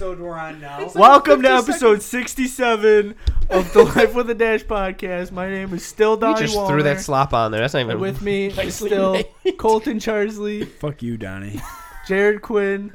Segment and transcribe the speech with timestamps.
[0.00, 0.90] episode we're on now.
[0.94, 3.14] Welcome to episode 67
[3.50, 5.30] of the Life with a Dash podcast.
[5.30, 6.68] My name is still You Donnie just Walner.
[6.68, 7.60] threw that slop on there.
[7.60, 7.90] That's not even.
[7.92, 9.58] And with me is nicely still made.
[9.58, 11.60] Colton Charsley, Fuck you, Donnie.
[12.08, 12.94] Jared Quinn,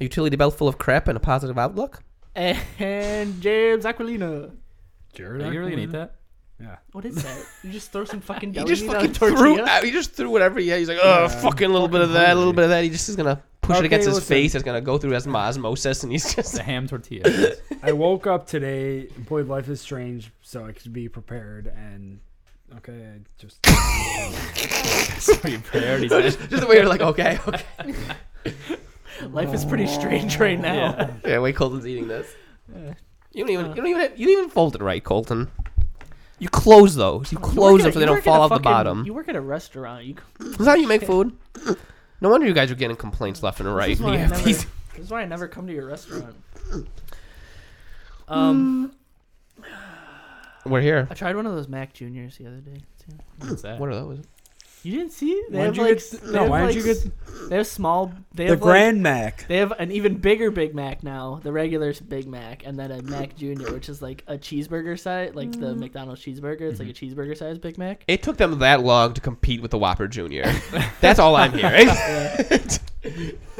[0.00, 2.04] a utility belt full of crap and a positive outlook.
[2.36, 4.52] and James Aquilina.
[5.14, 6.14] Jared, Are you really gonna eat that?
[6.60, 6.76] Yeah.
[6.92, 7.44] What is that?
[7.64, 9.34] You just throw some fucking He deli just fucking threw.
[9.34, 9.80] tortilla?
[9.82, 10.60] He just threw whatever.
[10.60, 12.70] Yeah, he's like, oh, Yeah, fucking a little bit of that, a little bit of
[12.70, 12.84] that.
[12.84, 14.28] He just is gonna push Okay, it against his listen.
[14.28, 14.54] face.
[14.54, 16.58] It's gonna go through as osmosis, and he's just.
[16.58, 17.52] a ham tortilla.
[17.82, 22.20] I woke up today and played Life is Strange so I could be prepared and
[22.78, 23.64] okay, I just
[25.22, 26.02] so prepared.
[26.02, 27.64] He's just, just the way you're like, okay, okay.
[29.28, 31.10] Life is pretty strange right now.
[31.24, 32.26] Yeah, wait, Colton's eating this.
[32.74, 32.94] Yeah.
[33.32, 33.66] You don't even.
[33.66, 33.68] Uh.
[33.70, 34.00] You don't even.
[34.16, 35.48] You didn't even fold it right, Colton.
[36.38, 37.30] You close those.
[37.30, 39.04] You You close work them at- so they don't fall a off the bottom.
[39.06, 40.04] You work at a restaurant.
[40.04, 41.36] You, Is that how you make food?
[42.22, 43.88] No wonder you guys are getting complaints left and right.
[43.88, 46.36] This is, why I never, these- this is why I never come to your restaurant.
[48.28, 48.94] Um,
[50.64, 51.08] We're here.
[51.10, 52.80] I tried one of those Mac Juniors the other day.
[53.04, 53.16] Too.
[53.48, 53.80] What's that?
[53.80, 54.20] What are those?
[54.82, 55.42] You didn't see?
[55.48, 57.56] They Why have you like get- they no, have, why did like, you get- They
[57.56, 58.12] have small.
[58.34, 59.46] They the have Grand Mac.
[59.46, 63.02] They have an even bigger Big Mac now, the regular Big Mac, and then a
[63.02, 65.78] Mac Junior, which is like a cheeseburger size, like the mm.
[65.78, 66.62] McDonald's cheeseburger.
[66.62, 67.20] It's like a mm-hmm.
[67.20, 68.04] cheeseburger size Big Mac.
[68.08, 70.44] It took them that long to compete with the Whopper Junior.
[71.00, 71.88] That's all I'm hearing.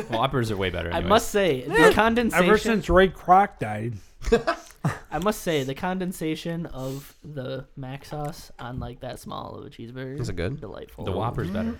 [0.09, 0.93] Whoppers are way better.
[0.93, 3.95] I must say the Ever since Ray Kroc died.
[5.11, 9.71] I must say the condensation of the mac sauce on like that small of a
[9.71, 10.61] cheeseburger Is it good?
[10.61, 11.05] Delightful.
[11.05, 11.73] The Whopper's mm-hmm.
[11.73, 11.79] better.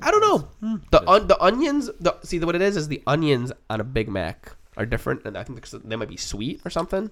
[0.00, 0.48] I don't know.
[0.62, 0.90] Mm.
[0.90, 1.90] The on, the onions.
[2.00, 5.36] The, see what it is is the onions on a Big Mac are different, and
[5.36, 7.10] I think they might be sweet or something.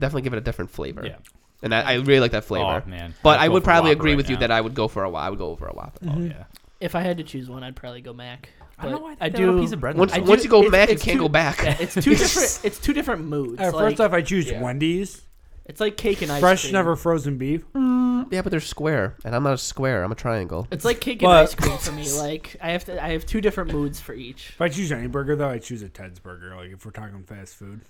[0.00, 1.06] Definitely give it a different flavor.
[1.06, 1.16] Yeah.
[1.62, 2.82] and I, I really like that flavor.
[2.84, 3.14] Oh man.
[3.22, 5.10] But I'd I would probably agree right with you that I would go for a.
[5.10, 5.98] Wha- I would go over a Whopper.
[6.02, 6.26] Oh mm-hmm.
[6.26, 6.44] yeah.
[6.80, 8.48] If I had to choose one, I'd probably go Mac.
[8.78, 9.56] I don't know But why I they do.
[9.58, 9.94] a piece of bread.
[9.94, 11.62] in Once, I do- once you go it's- Mac, you can't too- go back.
[11.62, 12.60] Yeah, it's two different.
[12.64, 13.60] It's two different moods.
[13.60, 14.60] Uh, like, first off, I choose Yeah.
[14.62, 15.22] Wendy's.
[15.66, 16.40] it's like cake and ice cream.
[16.40, 16.72] Fresh, cream.
[16.72, 17.64] never frozen beef.
[18.30, 20.02] Yeah, but they're square, and I'm not a square.
[20.02, 20.66] I'm a triangle.
[20.70, 22.04] It's like cake and But- ice cream for me.
[22.16, 23.02] Like I have to.
[23.02, 24.50] I have two different moods for each.
[24.54, 26.54] If I choose any burger though, I choose a Ted's burger.
[26.56, 27.82] Like if we're talking fast food.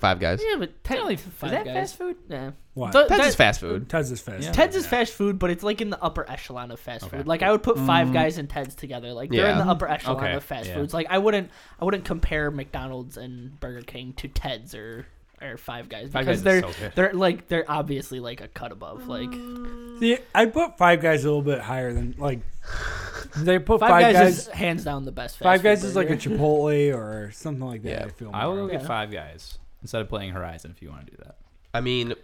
[0.00, 0.40] Five guys.
[0.44, 1.16] Yeah, but technically, Really?
[1.16, 1.74] five Is that guys.
[1.74, 2.16] fast food?
[2.28, 2.50] Yeah.
[2.74, 2.92] What?
[2.92, 3.88] The- That's fast food.
[3.88, 4.42] Ted's is fast.
[4.42, 4.52] Yeah.
[4.52, 4.90] Ted's is yeah.
[4.90, 7.18] fast food, but it's like in the upper echelon of fast Okay.
[7.18, 7.26] food.
[7.28, 8.12] Like I would put Five mm.
[8.12, 9.12] Guys and Ted's together.
[9.12, 9.64] Like they're in Yeah.
[9.64, 10.74] the upper echelon Okay, of fast yeah.
[10.74, 10.92] foods.
[10.92, 11.50] Like I wouldn't,
[11.80, 15.06] I wouldn't compare McDonald's and Burger King to Ted's or
[15.40, 16.92] or Five Guys Five because Guys they're so good.
[16.96, 19.06] they're like they're obviously like a cut above.
[19.06, 19.32] Like
[20.00, 22.40] See, I put Five Guys a little bit higher than like.
[23.36, 24.38] They put Five, Five, Guys, guys.
[24.38, 25.36] is hands down the best.
[25.38, 26.30] Fast Five food Guys is like a burger.
[26.30, 27.88] Chipotle or something like that.
[27.90, 28.04] Yeah.
[28.04, 28.30] I feel.
[28.32, 28.66] I will more.
[28.66, 28.88] go get Yeah.
[28.88, 31.36] Five Guys instead of playing Horizon if you want to do that.
[31.72, 32.14] I mean,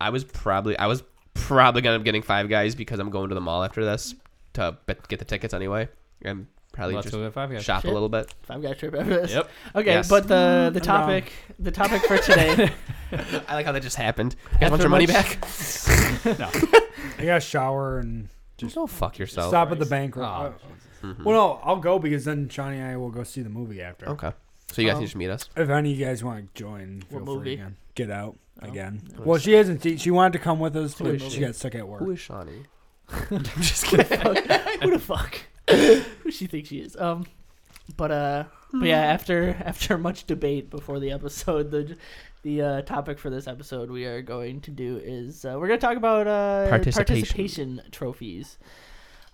[0.00, 1.02] I was probably I was
[1.34, 4.14] probably gonna be getting five guys because I'm going to the mall after this
[4.54, 4.76] to
[5.08, 5.88] get the tickets anyway,
[6.22, 7.62] and probably Let's just go get Five Guys.
[7.64, 7.90] shop Shit.
[7.90, 8.34] a little bit.
[8.42, 9.32] Five Guys trip after this.
[9.32, 9.50] Yep.
[9.76, 10.08] Okay, Yes.
[10.08, 12.72] but the the I'm topic the topic for today.
[13.48, 14.34] I like how that just happened.
[14.54, 15.14] You guys want After your money much-
[15.86, 16.38] back?
[16.38, 16.50] no.
[17.18, 19.48] I got to shower and Just go fuck yourself.
[19.48, 20.16] stop at the bank.
[20.16, 20.54] Oh,
[21.02, 21.24] Mhm.
[21.24, 24.06] well, no, I'll go because then Shawnee and I will go see the movie after.
[24.10, 24.32] Okay.
[24.72, 25.48] So you guys Um, can just meet us.
[25.56, 27.52] If any of you guys want to join, feel What free movie?
[27.54, 27.76] again.
[27.94, 28.68] Get out Oh.
[28.68, 29.02] again.
[29.16, 29.82] Who Well, she hasn't.
[29.82, 31.40] Seen, she wanted to come with us, Who but is she she?
[31.40, 32.00] got stuck at work.
[32.00, 32.64] Who is Shawnee?
[33.30, 34.06] I'm just kidding.
[34.82, 35.40] Who the fuck?
[35.68, 36.96] Who she thinks she is?
[36.96, 37.26] Um,
[37.96, 39.00] but uh, but yeah.
[39.00, 41.96] After after much debate before the episode, the
[42.42, 45.78] the uh, topic for this episode we are going to do is uh, we're going
[45.80, 47.04] to talk about uh, Participation.
[47.16, 48.56] participation trophies.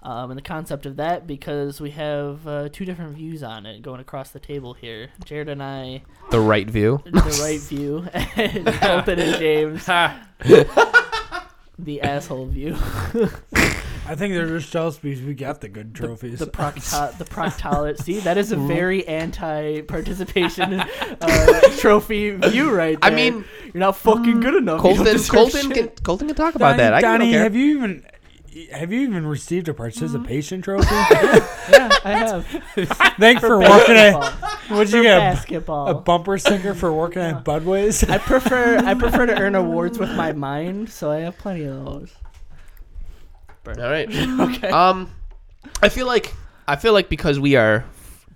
[0.06, 3.82] Um, and the concept of that because we have uh, two different views on it
[3.82, 5.08] going across the table here.
[5.24, 7.02] Jared and I, The right view.
[7.04, 8.06] the right view,
[8.36, 9.84] and Colton and James,
[11.76, 12.76] the asshole view.
[14.08, 16.38] I think they're just jealous because we got the good trophies.
[16.38, 18.04] The procto- the proctologist.
[18.04, 20.74] See, that is a very anti-participation
[21.20, 23.10] uh, trophy view right there.
[23.10, 24.80] I mean, you're not fucking good enough.
[24.80, 25.18] Colton.
[25.24, 26.94] Colton can Colton can talk about Donnie, that.
[26.94, 27.42] I Donnie, don't care.
[27.42, 28.06] have you even
[28.72, 30.86] have you even received a participation trophy?
[31.68, 32.46] Yeah, I have.
[33.18, 34.12] Thanks for, For working at.
[34.12, 34.76] basketball.
[34.76, 35.16] What'd For you get?
[35.16, 35.88] A, basketball.
[35.88, 38.04] a bumper sticker for working at Budwey's?
[38.04, 41.84] I prefer I prefer to earn awards with my mind, so I have plenty of
[41.84, 42.14] those.
[43.66, 44.08] All right.
[44.08, 44.68] Okay.
[44.68, 45.10] Um,
[45.82, 46.32] I feel like
[46.68, 47.84] I feel like because we are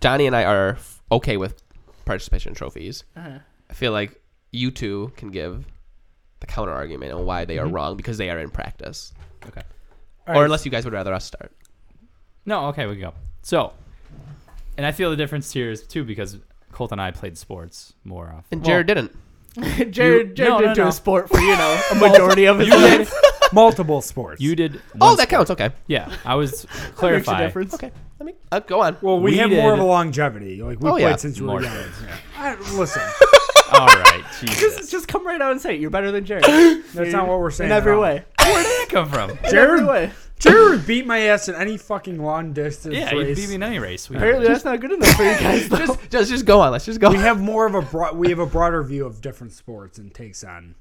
[0.01, 0.79] Johnny and I are
[1.13, 1.63] okay with
[2.05, 3.05] participation trophies.
[3.17, 3.39] Uh-huh.
[3.71, 4.21] I feel like
[4.51, 5.65] you two can give
[6.41, 7.75] the counter argument on why they are Mhm.
[7.75, 9.13] wrong because they are in practice.
[9.47, 9.63] Okay.
[10.27, 11.53] All Or right, unless you guys would rather us start.
[12.47, 13.15] No, okay, we can go.
[13.43, 13.73] So,
[14.77, 16.39] and I feel the difference here is too because
[16.73, 18.45] Colt and I played sports more often.
[18.53, 19.17] And Well, Jared didn't.
[19.91, 19.93] Jared,
[20.37, 20.89] Jared no, did no, do no.
[20.89, 23.13] a sport for you know a majority of his You life.
[23.53, 24.41] multiple sports.
[24.41, 24.81] You did.
[25.01, 25.29] Oh, that sport.
[25.29, 25.51] counts.
[25.51, 25.71] Okay.
[25.89, 27.41] Yeah, I was Makes a clarify.
[27.45, 27.75] difference.
[27.75, 27.91] Okay.
[28.21, 28.97] Let me uh, go on.
[29.03, 30.63] Well, we, We have more of a longevity.
[30.63, 31.17] Like we Oh, played yeah.
[31.17, 31.73] since we were young.
[31.75, 32.17] Yeah.
[32.37, 33.03] I, listen,
[33.81, 34.91] All right, Just, Jesus.
[34.91, 35.81] just come right out and say it.
[35.81, 36.45] You're better than Jared.
[36.95, 37.71] that's not what we're saying.
[37.71, 38.03] in every at all.
[38.03, 38.25] way.
[38.41, 39.31] Where did that come from?
[39.31, 40.11] In every Jared, way.
[40.39, 43.37] Jared would beat my ass in any fucking long distance Yeah, you race.
[43.39, 44.09] beat me in any race.
[44.09, 45.69] We- Apparently, that's not good enough for you guys.
[45.69, 45.77] Though.
[45.77, 46.73] Just, just, just go on.
[46.73, 47.11] Let's just go.
[47.11, 50.13] we have more of a broad, we have a broader view of different sports and
[50.15, 50.75] takes on.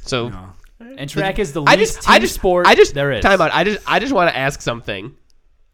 [0.00, 0.48] so You know.
[0.96, 3.22] and track is the least I just, team I just, sport I just, there is.
[3.22, 3.50] Time out.
[3.52, 5.14] I just, I just want to ask something.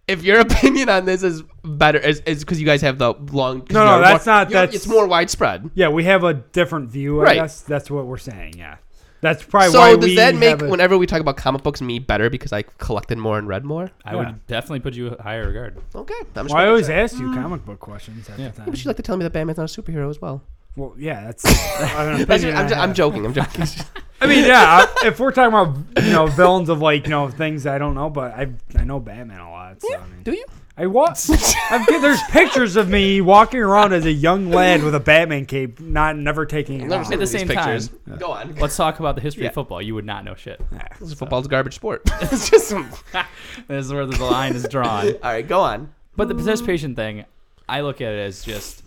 [0.08, 3.66] If your opinion on this is better, is because you guys have the long.
[3.70, 5.70] No, no, that's more- not- you're- that's- It's more widespread.
[5.74, 7.20] Yeah, we have a different view.
[7.20, 7.34] I Right.
[7.36, 8.54] guess that's what we're saying.
[8.58, 8.76] Yeah,
[9.20, 11.62] that's probably why So does we that make have a- whenever we talk about comic
[11.62, 13.90] books me better because I collected more and read more?
[14.04, 14.16] I Yeah.
[14.18, 15.78] would definitely put you a higher regard.
[15.94, 16.14] Okay.
[16.34, 16.96] I'm just Well, I always sure.
[16.98, 17.34] ask you mm.
[17.40, 18.48] comic book questions at Yeah.
[18.48, 18.70] the time.
[18.70, 20.42] But you like to tell me that Batman's not a superhero as well.
[20.76, 21.44] well, yeah, that's.
[21.44, 22.96] an That's opinion I'm, I ju- I'm have.
[22.96, 23.24] joking.
[23.26, 23.66] I'm joking.
[24.22, 27.66] I mean, yeah, if we're talking about you know villains of like you know things
[27.66, 29.82] I don't know, but I I know Batman a lot.
[29.82, 30.44] So, I mean, Do you?
[30.76, 31.28] I watch.
[31.70, 35.80] I've, there's pictures of me walking around as a young lad with a Batman cape,
[35.80, 37.06] not never taking it never off.
[37.08, 37.88] seen At the these same pictures.
[37.88, 38.54] time- Go on.
[38.54, 39.48] Let's talk about the history Yeah.
[39.50, 39.82] of football.
[39.82, 40.62] You would not know shit.
[40.98, 42.02] This is football's a garbage sport.
[42.22, 42.72] it's just.
[42.72, 42.84] All
[43.68, 45.08] This is where the line is drawn.
[45.08, 45.92] All right, go on.
[46.16, 47.26] But the participation thing,
[47.68, 48.82] I look at it as just,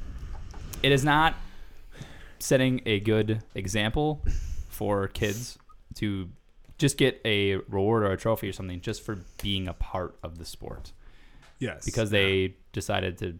[0.81, 1.35] it is not
[2.39, 4.21] setting a good example
[4.75, 5.57] for kids
[5.95, 6.29] to
[6.77, 10.37] just get a reward or a trophy or something just for being a part of
[10.37, 10.91] the sport
[11.59, 13.39] Yes, because they decided to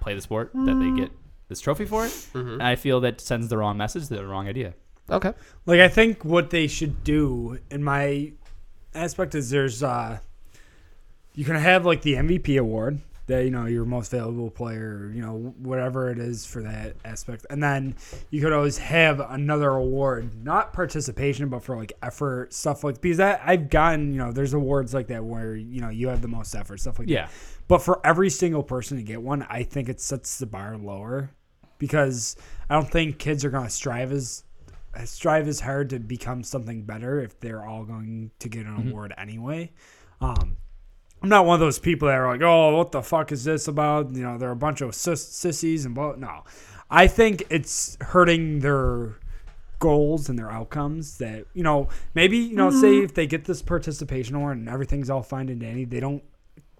[0.00, 1.12] play the sport that they get
[1.48, 2.10] this trophy for it.
[2.10, 2.54] Mm-hmm.
[2.54, 4.74] And I feel that sends the wrong message, the wrong idea.
[5.08, 5.32] Okay.
[5.66, 8.32] Like I think what they should do in my
[8.92, 10.18] aspect is there's uh
[11.34, 15.20] you can have like the MVP award that you know your most valuable player, you
[15.22, 17.94] know whatever it is for that aspect, and then
[18.30, 23.18] you could always have another award, not participation, but for like effort stuff like because
[23.18, 26.28] that I've gotten you know there's awards like that where you know you have the
[26.28, 27.26] most effort stuff like Yeah.
[27.26, 27.32] that.
[27.68, 31.30] But for every single person to get one, I think it sets the bar lower
[31.78, 32.36] because
[32.70, 34.44] I don't think kids are gonna strive as
[35.04, 39.12] strive as hard to become something better if they're all going to get an award
[39.18, 39.70] anyway.
[40.22, 40.56] Um,
[41.22, 43.68] I'm not one of those people that are like, oh, what the fuck is this
[43.68, 44.14] about?
[44.14, 46.14] You know, they're a bunch of sis- sissies and blah.
[46.16, 46.44] No,
[46.90, 49.16] I think it's hurting their
[49.78, 53.04] goals and their outcomes that you know maybe you know say mm-hmm.
[53.04, 56.22] if they get this participation award and everything's all fine and dandy they don't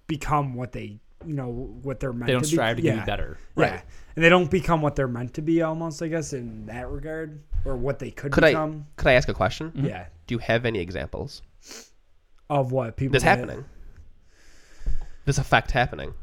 [0.06, 1.48] become what they you know
[1.82, 2.82] what they're meant They don't to strive be.
[2.82, 3.00] to yeah.
[3.00, 3.38] be better.
[3.56, 3.80] Yeah.
[4.14, 7.42] And they don't become what they're meant to be almost, I guess, in that regard.
[7.64, 8.86] Or what they could, Could I- become.
[8.96, 9.72] Could I ask a question?
[9.72, 9.86] Mm-hmm.
[9.86, 10.06] Yeah.
[10.26, 11.42] Do you have any examples?
[12.48, 13.48] Of what people This that-
[15.26, 15.34] happening.
[15.34, 16.14] This effect happening.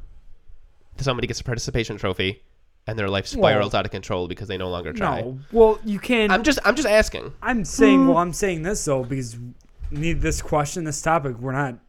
[0.97, 2.43] Somebody gets a participation trophy,
[2.87, 5.21] and their life spirals out of control because they no longer try.
[5.21, 5.39] No.
[5.51, 7.33] Well you can I'm just, I'm just asking.
[7.41, 8.07] I'm saying hmm.
[8.09, 9.37] well I'm saying this though, because
[9.91, 11.79] need this question, this topic, we're not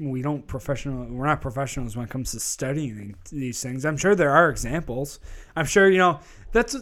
[0.00, 3.84] we don't professional we're not professionals when it comes to studying these things.
[3.84, 5.20] I'm sure there are examples.
[5.54, 6.20] I'm sure, you know,
[6.52, 6.76] that's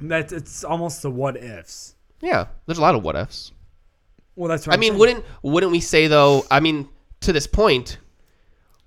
[0.00, 1.94] that it's almost the what ifs.
[2.20, 3.52] Yeah, there's a lot of what ifs.
[4.36, 4.98] Well that's what I I'm mean, saying.
[4.98, 6.46] wouldn't wouldn't we say though?
[6.50, 6.88] I mean,
[7.20, 7.98] to this point,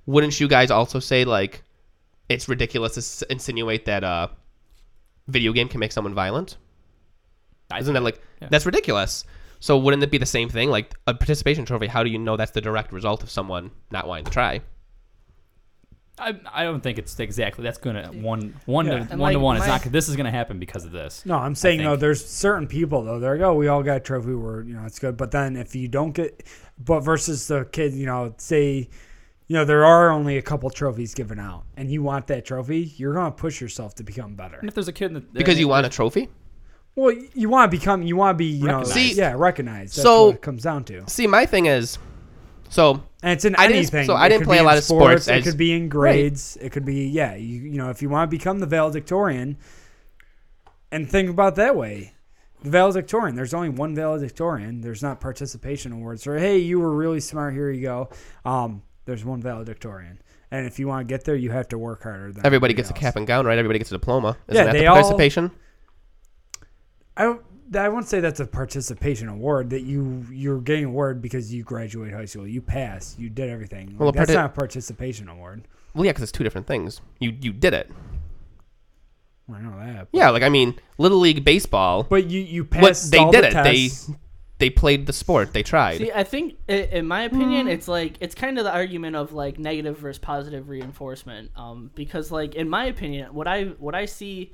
[0.05, 1.63] wouldn't you guys also say like
[2.29, 4.27] it's ridiculous to s- insinuate that uh,
[5.27, 6.57] video game can make someone violent?
[7.77, 8.49] Isn't that like yeah.
[8.51, 9.25] that's ridiculous?
[9.59, 10.69] So wouldn't it be the same thing?
[10.69, 14.07] Like a participation trophy, how do you know that's the direct result of someone not
[14.07, 14.61] wanting to try?
[16.19, 18.99] I, I don't think it's exactly that's gonna one one Yeah.
[18.99, 19.57] to And, one to like, one.
[19.57, 19.81] It's not.
[19.83, 21.25] This is gonna happen because of this.
[21.25, 23.19] No, I'm saying though, there's certain people though.
[23.19, 25.17] They're like, oh, we all got a trophy where you know it's good.
[25.17, 26.43] But then if you don't get,
[26.77, 28.89] but versus the kid, you know, say,
[29.47, 32.93] you know, there are only a couple trophies given out, and you want that trophy,
[32.97, 34.57] you're gonna push yourself to become better.
[34.57, 36.29] And if there's a kid in the, Because you want a trophy?
[36.95, 39.95] Well, you want to become, you want to be, you know, See- yeah, recognized.
[39.97, 41.03] That's so- what it comes down to.
[41.09, 41.97] See, my thing is,
[42.69, 44.05] so And it's in I didn't- anything.
[44.05, 46.55] so I didn't play a in lot of sports It as- could be in grades.
[46.61, 47.33] It could be, yeah.
[47.35, 49.57] You, you know, if you want to become the valedictorian,
[50.91, 52.13] and think about it that way.
[52.63, 53.35] The valedictorian.
[53.35, 54.81] There's only one valedictorian.
[54.81, 56.25] There's not participation awards.
[56.27, 57.53] Or hey, you were really smart.
[57.53, 58.09] Here you go.
[58.45, 60.19] Um, there's one valedictorian.
[60.51, 62.31] And if you want to get there, you have to work harder.
[62.31, 63.57] Than everybody everybody gets a cap and gown, right?
[63.57, 64.37] Everybody gets a diploma.
[64.47, 65.51] Isn't Yeah, that they the all- participation?
[67.17, 67.41] I don't.
[67.75, 69.71] I wouldn't say that's a participation award.
[69.71, 72.47] That you you're getting award because you graduate high school.
[72.47, 73.95] You pass, You did everything.
[73.97, 75.67] Well, Like, that's parti- not a participation award.
[75.95, 77.01] Well, yeah, because it's two different things.
[77.19, 77.89] You you did it.
[79.53, 80.07] I know that.
[80.11, 82.03] Yeah, like I mean, little league baseball.
[82.03, 83.11] But you you What passed.
[83.11, 83.51] they all did the it.
[83.51, 84.07] Tests.
[84.07, 84.13] they
[84.69, 85.53] played the sport.
[85.53, 85.97] They tried.
[85.97, 89.59] See, I think, in my opinion, it's like it's kind of the argument of like
[89.59, 91.51] negative versus positive reinforcement.
[91.55, 94.53] Um, because like in my opinion, what I what I see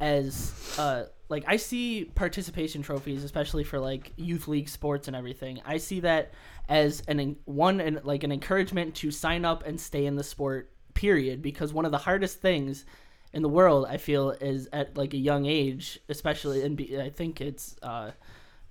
[0.00, 5.60] as uh like I see participation trophies, especially for like youth league sports and everything.
[5.64, 6.32] I see that
[6.68, 10.70] as an one and like an encouragement to sign up and stay in the sport.
[10.94, 11.42] Period.
[11.42, 12.84] Because one of the hardest things
[13.32, 17.10] in the world, I feel, is at like a young age, especially, and be, I
[17.10, 18.12] think it's uh,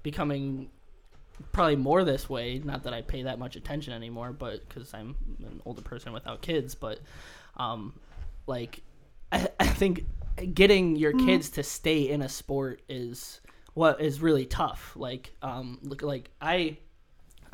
[0.03, 0.69] becoming
[1.51, 2.59] probably more this way.
[2.63, 6.41] Not that I pay that much attention anymore, but because I'm an older person without
[6.41, 6.99] kids, but
[7.57, 7.93] um,
[8.47, 8.81] like
[9.31, 10.05] I, I think
[10.53, 13.41] getting your kids to stay in a sport is
[13.73, 14.93] what is really tough.
[14.95, 16.77] Like um, look, like I.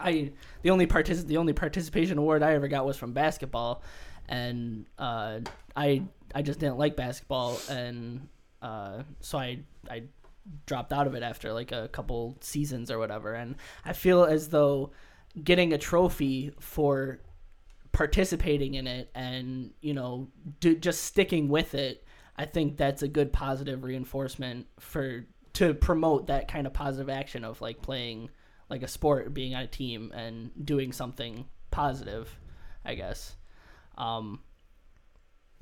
[0.01, 3.83] I the only partic- the only participation award I ever got was from basketball,
[4.29, 5.41] and uh,
[5.75, 6.03] I
[6.33, 8.29] I just didn't like basketball, and
[8.61, 10.03] uh, so I I
[10.65, 13.33] dropped out of it after like a couple seasons or whatever.
[13.33, 14.91] And I feel as though
[15.43, 17.19] getting a trophy for
[17.91, 20.29] participating in it and you know
[20.59, 22.05] do, just sticking with it,
[22.37, 27.43] I think that's a good positive reinforcement for to promote that kind of positive action
[27.43, 28.29] of like playing
[28.69, 32.39] like a sport, being on a team, and doing something positive.
[32.85, 33.35] I guess.
[33.97, 34.39] Um,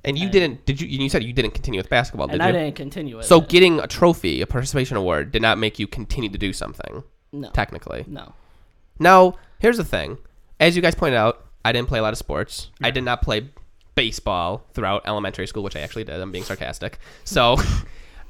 [0.04, 0.64] And you didn't?
[0.64, 0.86] Did you?
[0.86, 2.60] You said you didn't continue with basketball, did and you?
[2.60, 3.24] I didn't continue it.
[3.24, 7.02] So getting a trophy, a participation award, did not make you continue to do something.
[7.32, 8.32] no, Technically, no.
[8.98, 10.18] now here's the thing.
[10.60, 12.70] As you guys pointed out, I didn't play a lot of sports.
[12.82, 13.48] I did not play
[13.96, 16.20] baseball throughout elementary school, which I actually did.
[16.20, 16.98] I'm being sarcastic.
[17.24, 17.56] So,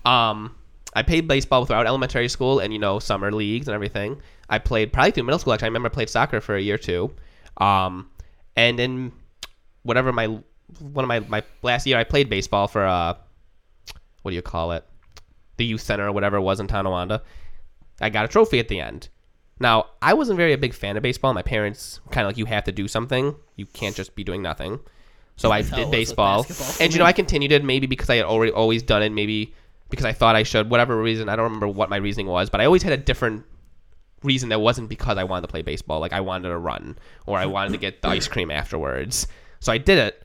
[0.04, 0.54] um,
[0.94, 4.20] I played baseball throughout elementary school and you know summer leagues and everything.
[4.48, 5.52] I played probably through middle school.
[5.52, 7.14] Actually, I remember I played soccer for a year or two.
[7.58, 8.10] Um,
[8.56, 9.12] and in
[9.82, 10.38] whatever my
[10.78, 13.14] one of my my last year, I played baseball for uh,
[14.22, 14.84] what do you call it?
[15.56, 17.22] The youth center or whatever it was in Tonawanda.
[18.00, 19.08] I got a trophy at the end.
[19.60, 21.34] Now, I wasn't very a big fan of baseball.
[21.34, 23.34] My parents kind of like you have to do something.
[23.56, 24.78] You can't just be doing nothing.
[25.36, 26.46] So I That's how it did baseball,
[26.80, 27.04] and you know.
[27.04, 29.54] I continued it maybe because I had already always done it, maybe
[29.88, 30.68] because I thought I should.
[30.68, 33.44] Whatever reason, I don't remember what my reasoning was, but I always had a different
[34.24, 36.00] reason that wasn't because I wanted to play baseball.
[36.00, 39.28] Like I wanted to run or I wanted to get the ice cream afterwards.
[39.60, 40.22] So I did it.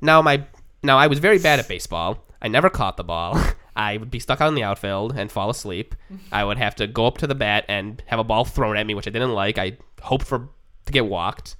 [0.00, 0.44] Now my
[0.82, 2.24] now I was very bad at baseball.
[2.40, 3.40] I never caught the ball.
[3.76, 5.94] I would be stuck out in the outfield and fall asleep.
[6.32, 8.86] I would have to go up to the bat and have a ball thrown at
[8.86, 9.58] me, which I didn't like.
[9.58, 10.48] I hoped for
[10.86, 11.56] to get walked.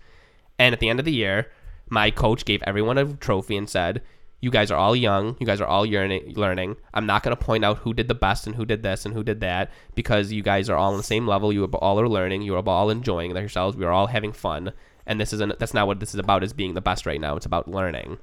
[0.58, 1.50] And at the end of the year,
[1.90, 4.02] my coach gave everyone a trophy and said,
[4.40, 5.36] "You guys are all young.
[5.38, 6.76] You guys are all learning.
[6.94, 9.12] I'm not going to point out who did the best and who did this and
[9.12, 11.52] who did that because you guys are all on the same level.
[11.52, 12.42] You all are learning.
[12.42, 13.76] You are all enjoying yourselves.
[13.76, 14.72] We are all having fun.
[15.06, 15.58] And this isn't.
[15.58, 16.42] That's not what this is about.
[16.42, 17.36] Is being the best right now.
[17.36, 18.18] It's about learning.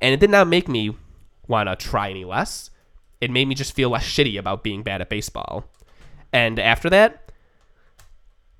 [0.00, 0.96] And it did not make me
[1.46, 2.70] want to try any less.
[3.20, 5.64] It made me just feel less shitty about being bad at baseball.
[6.32, 7.32] And after that,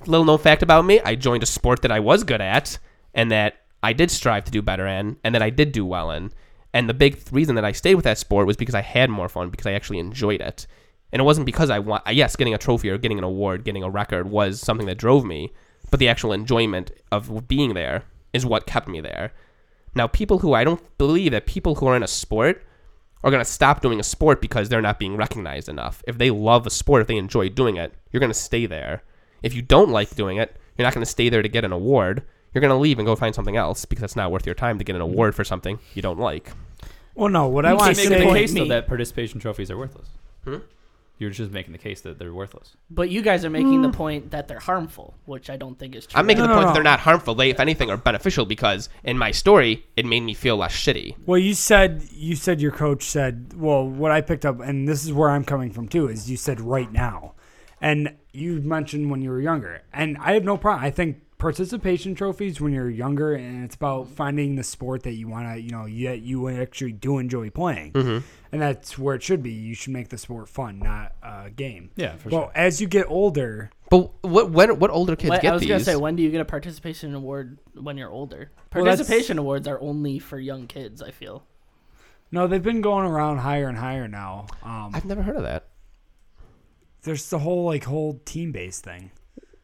[0.07, 2.79] little known fact about me, I joined a sport that I was good at
[3.15, 6.11] and that I did strive to do better in and that I did do well
[6.11, 6.33] in.
[6.73, 9.29] And the big reason that I stayed with that sport was because I had more
[9.29, 10.67] fun, because I actually enjoyed it.
[11.13, 13.83] And it wasn't because I want, yes, getting a trophy or getting an award, getting
[13.83, 15.53] a record was something that drove me,
[15.91, 19.33] but the actual enjoyment of being there is what kept me there.
[19.95, 22.63] Now, people who I don't believe that people who are in a sport
[23.25, 26.03] are going to stop doing a sport because they're not being recognized enough.
[26.07, 29.03] If they love a sport, if they enjoy doing it, you're going to stay there.
[29.43, 31.73] If you don't like doing it, you're not going to stay there to get an
[31.73, 32.23] award.
[32.55, 34.79] You're going to leave and go find something else because it's not worth your time
[34.79, 36.53] to get an award for something you don't like.
[37.15, 37.49] Well, no.
[37.49, 39.77] What I You want can't to making say- the case though that participation trophies are
[39.77, 40.09] worthless.
[40.45, 40.57] Hmm?
[41.19, 42.77] You're just making the case that they're worthless.
[42.91, 43.95] But you guys are making the mm.
[43.95, 46.19] point that they're harmful, which I don't think is true.
[46.19, 46.69] I'm making No, the no, point no.
[46.69, 47.35] that they're not harmful.
[47.35, 51.17] They, if anything, are beneficial because in my story, it made me feel less shitty.
[51.27, 53.53] well, you said you said your coach said.
[53.55, 56.37] Well, what I picked up, and this is where I'm coming from too, is you
[56.37, 57.35] said right now,
[57.81, 60.85] and you mentioned when you were younger, and I have no problem.
[60.85, 65.29] I think participation trophies when you're younger, and it's about finding the sport that you
[65.29, 68.27] want to, you know, you, you actually do enjoy playing, Mm-hmm.
[68.53, 69.53] and that's where it should be.
[69.53, 71.91] You should make the sport fun, not a game.
[71.97, 75.51] Yeah, for Well, as you get older, But what when, what older kids When- get
[75.51, 75.69] I was these?
[75.71, 78.51] gonna say, when do you get a participation award when you're older?
[78.75, 81.01] Well, Participation awards are only for young kids.
[81.01, 81.45] I feel.
[82.31, 84.47] no, they've been going around higher and higher now.
[84.63, 85.69] Um, I've never heard of that.
[87.03, 89.11] there's the whole like whole team based thing.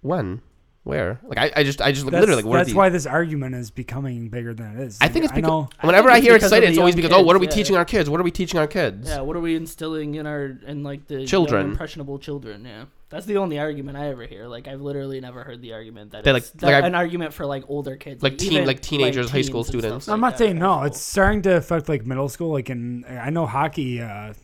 [0.00, 0.40] When?
[0.84, 1.18] Where?
[1.24, 3.06] Like I, I just I just like, That's, literally like what that's are why this
[3.06, 4.98] argument is becoming bigger than it is.
[5.00, 5.68] I think it's I because know.
[5.80, 7.38] whenever I I, think hear it's because excited, it's always young because oh, what are
[7.38, 7.52] we yeah.
[7.54, 8.10] teaching our kids?
[8.10, 9.08] What are we teaching our kids?
[9.08, 9.20] Yeah.
[9.22, 11.70] What are we instilling in our in like the young, Children.
[11.70, 12.66] impressionable children?
[12.66, 12.84] Yeah.
[13.08, 14.46] That's the only argument I ever hear.
[14.46, 16.94] Like I've literally never heard the argument that That, it's like- that- like I- an
[16.94, 20.06] argument for like older kids, Like teen- even, like teenagers, high school students.
[20.06, 20.44] I'm like not that.
[20.44, 20.82] saying no.
[20.82, 22.52] It's starting to affect like middle school.
[22.52, 24.02] Like in I know hockey.
[24.02, 24.34] Uh,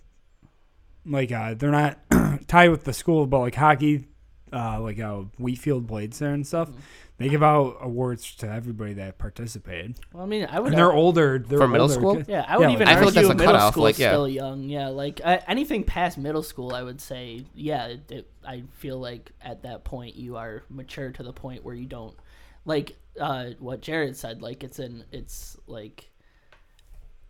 [1.04, 1.98] like uh, they're not
[2.48, 4.06] tied with the school, but like hockey,
[4.52, 6.68] uh, like uh, Wheatfield Blades there and stuff.
[6.70, 6.80] Mm-hmm.
[7.18, 10.68] They give out awards to everybody that participated, Well, I mean, I would.
[10.72, 11.38] and they're older.
[11.38, 12.16] They're For middle older school?
[12.16, 12.28] kids.
[12.30, 13.98] Yeah, I would Yeah, even I feel argue like that's the middle cutoff, school like,
[13.98, 14.08] yeah.
[14.08, 14.62] still young.
[14.70, 18.98] Yeah, like uh, anything past middle school, I would say, yeah, it, it, I feel
[18.98, 22.16] like at that point you are mature to the point where you don't
[22.64, 24.40] like uh, what Jared said.
[24.40, 26.10] Like it's an, it's like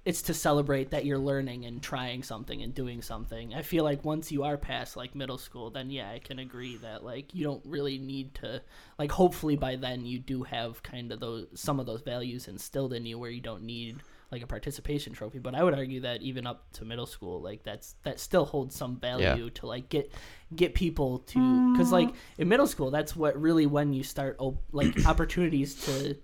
[0.05, 3.55] it's to celebrate that you're learning and trying something and doing something.
[3.55, 6.77] I feel like once you are past like middle school, then yeah, I can agree
[6.79, 8.63] that like you don't really need to
[8.99, 12.95] like hopefully by then you do have kind of those some of those values instilled
[12.95, 13.97] in you where you don't need
[14.33, 15.39] like a participation trophy.
[15.39, 18.75] But I would argue that even up to middle school, like that's that still holds
[18.75, 20.13] some value to like get
[20.57, 24.63] get people to because like in middle school, that's what really when you start op-
[24.73, 26.17] like opportunities to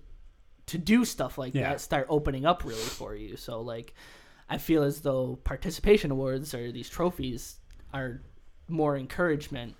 [0.67, 1.69] to do stuff like Yeah.
[1.69, 3.35] that start opening up really for you.
[3.37, 3.93] So like
[4.49, 7.57] I feel as though participation awards or these trophies
[7.93, 8.21] are
[8.67, 9.75] more encouragement.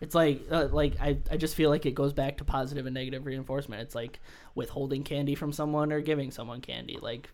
[0.00, 2.94] It's like uh, like I, I just feel like it goes back to positive and
[2.94, 3.82] negative reinforcement.
[3.82, 4.20] It's like
[4.54, 6.98] withholding candy from someone or giving someone candy.
[7.00, 7.30] Like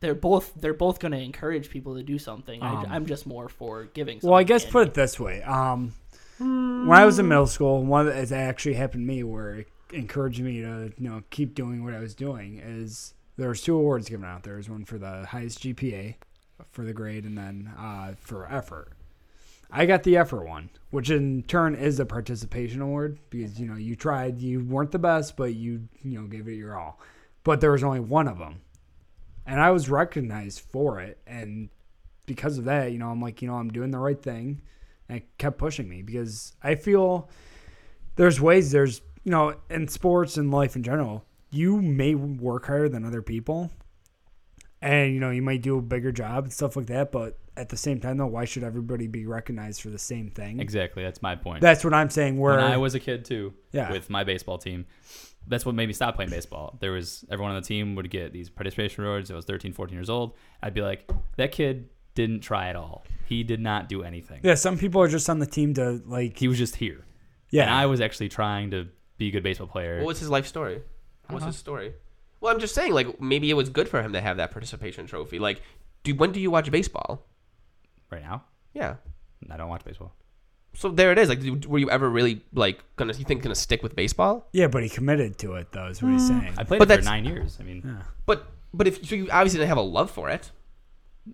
[0.00, 2.62] they're both they're both going to encourage people to do something.
[2.62, 4.20] Um, I, am just more for giving.
[4.22, 4.72] Well, I guess candy.
[4.72, 5.42] put it this way.
[5.42, 5.94] Um,
[6.38, 10.40] when I was in middle school, one that actually happened to me where it encouraged
[10.40, 14.08] me to you know keep doing what I was doing is there was two awards
[14.08, 14.42] given out.
[14.42, 16.16] There was one for the highest GPA
[16.70, 18.92] for the grade, and then uh, for effort.
[19.70, 23.76] I got the effort one, which in turn is a participation award because you know
[23.76, 27.00] you tried, you weren't the best, but you you know gave it your all.
[27.42, 28.60] But there was only one of them,
[29.46, 31.68] and I was recognized for it, and
[32.26, 34.62] because of that, you know, I'm like, you know, I'm doing the right thing.
[35.08, 37.28] And it kept pushing me because I feel
[38.16, 42.88] there's ways, there's, you know, in sports and life in general, you may work harder
[42.88, 43.70] than other people.
[44.82, 47.10] And, you know, you might do a bigger job and stuff like that.
[47.10, 50.60] But at the same time, though, why should everybody be recognized for the same thing?
[50.60, 51.02] Exactly.
[51.02, 51.62] That's my point.
[51.62, 52.38] That's what I'm saying.
[52.38, 53.90] Where when I was a kid too, Yeah.
[53.90, 54.84] with my baseball team,
[55.46, 56.76] that's what made me stop playing baseball.
[56.80, 59.30] There was everyone on the team would get these participation awards.
[59.30, 60.34] I was 13, 14 years old.
[60.62, 63.04] I'd be like, that kid didn't try at all.
[63.26, 64.40] He did not do anything.
[64.42, 67.06] yeah, some people are just on the team to, like, He was just here.
[67.50, 67.62] yeah.
[67.62, 69.98] And I was actually trying to be a good baseball player.
[69.98, 70.82] What was his life story?
[71.28, 71.46] What's know.
[71.48, 71.94] his story?
[72.40, 75.06] Well, I'm just saying, like maybe it was good for him to have that participation
[75.06, 75.38] trophy.
[75.38, 75.62] Like,
[76.02, 77.26] do when do you watch baseball?
[78.10, 78.96] right now, Yeah.
[79.50, 80.14] I don't watch baseball.
[80.74, 81.28] So there it is.
[81.28, 83.12] Like, do- were you ever really like gonna?
[83.12, 84.48] You think gonna stick with baseball?
[84.52, 86.40] yeah, but he committed to it, though, is what he's mm.
[86.40, 86.54] saying.
[86.56, 87.58] I played But it for that's- nine years.
[87.60, 88.02] I mean, yeah.
[88.26, 90.50] But but if so, you obviously didn't have a love for it,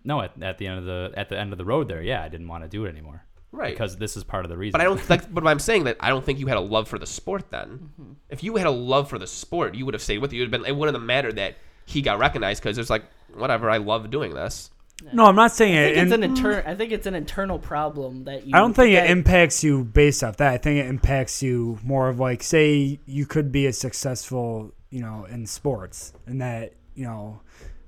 [0.05, 2.23] no, at, at the end of the at the end of the road there, yeah,
[2.23, 3.73] I didn't want to do it anymore right?
[3.73, 4.73] because this is part of the reason.
[4.73, 5.33] But I don't like.
[5.33, 7.51] But I'm saying that I don't think you had a love for the sport.
[7.51, 8.13] Then, mm-hmm.
[8.29, 10.37] if you had a love for the sport, you would have stayed with it.
[10.37, 10.65] You'd have been.
[10.69, 13.71] It wouldn't have mattered that he got recognized because it's like whatever.
[13.71, 14.71] I love doing this.
[15.13, 15.99] No, I'm not saying I it.
[15.99, 18.55] it's an inter- I think it's an internal problem that you.
[18.55, 20.53] I don't think that- it impacts you based off that.
[20.53, 25.01] I think it impacts you more of like, say, you could be a successful, you
[25.01, 27.41] know, in sports and that, you know,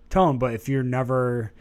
[0.09, 0.39] tone.
[0.39, 1.53] But if you're never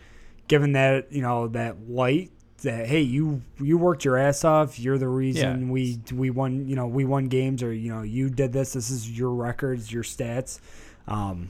[0.47, 4.79] given that, you know, that light that hey, you you worked your ass off.
[4.79, 5.71] You're the reason Yeah.
[5.71, 6.67] we we won.
[6.67, 8.73] You know, we won games, or you know, you did this.
[8.73, 10.59] This is your records, your stats.
[11.07, 11.49] Um,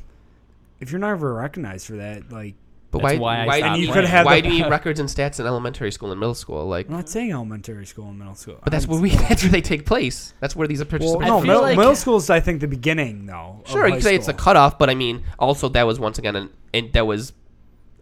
[0.79, 2.55] if you're not ever recognized for that, like,
[2.89, 3.19] But That's why?
[3.19, 4.07] why I why stopped do you playing.
[4.07, 6.65] have Why the- do you need records and stats in elementary school and middle school?
[6.67, 8.57] Like, I'm not saying elementary school and middle school.
[8.63, 9.11] but that's where we.
[9.11, 10.33] That's where they take place.
[10.41, 11.27] That's where these are Well, participation.
[11.27, 13.61] no, middle, like- middle school is I think the beginning though.
[13.65, 16.35] Sure, you could say it's a cutoff, but I mean, also that was once again
[16.35, 17.31] an, and that was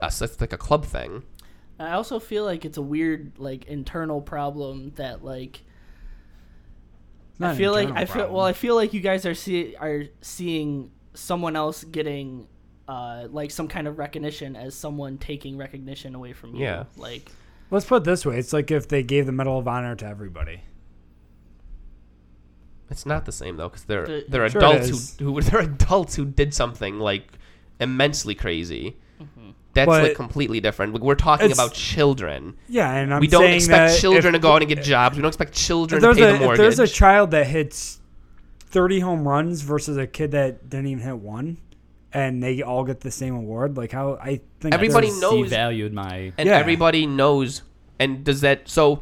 [0.01, 1.21] a, it's like a club thing.
[1.79, 5.61] I also feel like it's a weird like internal problem that like
[7.39, 8.33] not I feel like internal I feel problem.
[8.35, 12.47] well I feel like you guys are see are seeing someone else getting
[12.87, 16.63] uh like some kind of recognition as someone taking recognition away from you.
[16.63, 16.83] Yeah.
[16.97, 17.31] Like
[17.71, 20.05] Let's put it this way: it's like if they gave the Medal of Honor to
[20.05, 20.61] everybody.
[22.89, 26.15] It's not the same though, because they're The- they're Sure adults who who they're adults
[26.15, 27.27] who did something like
[27.79, 28.97] immensely crazy.
[29.21, 29.51] Mm-hmm.
[29.85, 30.93] That's But like completely different.
[30.99, 32.55] We're talking about children.
[32.67, 34.83] Yeah, and I'm we don't saying expect that children if, to go out and get
[34.83, 35.15] jobs.
[35.15, 36.57] We don't expect children to there's, pay a, the if mortgage.
[36.59, 37.99] there's a child that hits
[38.67, 41.57] 30 home runs versus a kid that didn't even hit one,
[42.13, 45.93] and they all get the same award, like how I think Everybody there's- knows- valued
[45.93, 46.31] my.
[46.37, 46.57] and Yeah.
[46.57, 47.61] everybody knows.
[47.99, 49.01] And does that so?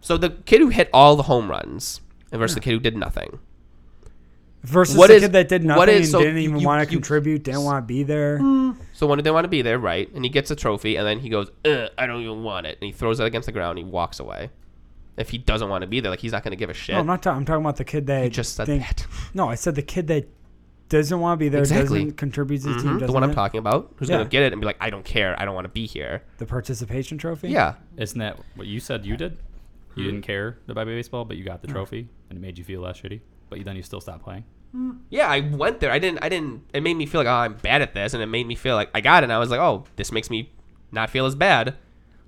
[0.00, 3.38] So the kid who hit all the home runs versus the kid who did nothing.
[4.64, 6.80] Versus what the is- kid that did nothing is- and so didn't even you- want
[6.80, 8.38] you- to contribute, didn't want to be there.
[8.92, 10.10] So when did they want to be there, right?
[10.14, 12.78] And he gets a trophy, and then he goes, Ugh, "I don't even want it,"
[12.80, 13.78] and he throws it against the ground.
[13.78, 14.50] and He walks away.
[15.16, 16.94] If he doesn't want to be there, like he's not going to give a shit.
[16.94, 17.38] No, I'm not talking.
[17.38, 19.06] I'm talking about the kid that you just said think- that.
[19.34, 20.26] No, I said the kid that
[20.88, 22.00] doesn't want to be there, Exactly.
[22.00, 23.34] doesn't contribute to the team, Mhm, doesn't the one I'm win.
[23.36, 24.16] talking about, who's Yeah.
[24.16, 25.34] going to get it and be like, "I don't care.
[25.40, 27.48] I don't want to be here." The participation trophy.
[27.50, 29.36] Yeah, Isn't that what you said you did?
[29.96, 32.80] You didn't care about baseball, but you got the trophy, and it made you feel
[32.80, 33.20] less shitty.
[33.60, 34.44] But then you still stopped playing.
[35.08, 35.92] Yeah, I went there.
[35.92, 36.18] I didn't.
[36.22, 36.62] I didn't.
[36.74, 38.74] It made me feel like oh, I'm bad at this, and it made me feel
[38.74, 39.24] like I got it.
[39.24, 40.50] And I was like, oh, this makes me
[40.90, 41.76] not feel as bad.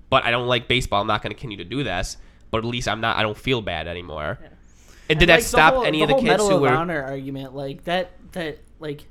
[0.09, 1.01] But I don't like baseball.
[1.01, 2.15] I'm not going to continue to do this.
[2.49, 3.17] But at least I'm not.
[3.17, 4.39] I don't feel bad anymore.
[4.41, 4.51] And
[5.09, 6.61] And, did that like, the stop whole- any of the whole kids Medal who of
[6.61, 6.69] were?
[6.69, 7.53] Honor argument?
[7.53, 8.11] Like that.
[8.31, 9.05] That like.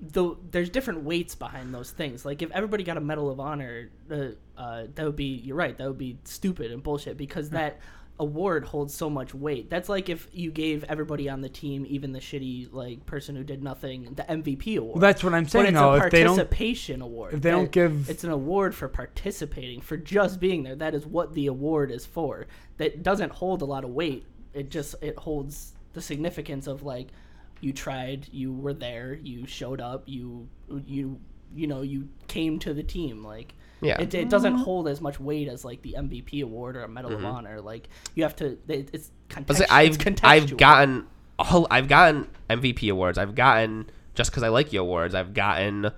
[0.00, 2.24] The, there's different weights behind those things.
[2.24, 4.26] Like if everybody got a Medal of Honor, uh,
[4.56, 5.76] uh, that would be you're right.
[5.76, 7.80] That would be stupid and bullshit because that
[8.20, 9.70] award holds so much weight.
[9.70, 13.44] That's like if you gave everybody on the team, even the shitty like person who
[13.44, 14.94] did nothing, the MVP award.
[14.96, 15.66] Well, that's what I'm but saying.
[15.66, 17.34] it's though, a if they don't, participation award.
[17.34, 20.74] if they don't give- it's an award for participating, for just being there.
[20.76, 22.46] That is what the award is for.
[22.78, 24.26] That doesn't hold a lot of weight.
[24.54, 27.08] It just it holds the significance of like
[27.60, 30.48] you tried, you were there, you showed up, you
[30.86, 31.20] you
[31.54, 33.22] you know you came to the team.
[33.22, 34.00] Like Yeah.
[34.00, 37.12] it, it doesn't hold as much weight as like the MVP award or a Medal
[37.12, 37.60] of Honor.
[37.60, 38.58] Like you have to.
[38.68, 39.52] It, it's Mm-hmm.
[39.52, 40.24] See, I've it's contextual.
[40.24, 41.06] I've gotten
[41.38, 43.18] all I've gotten MVP awards.
[43.18, 45.14] I've gotten just because I like you awards.
[45.14, 45.90] I've gotten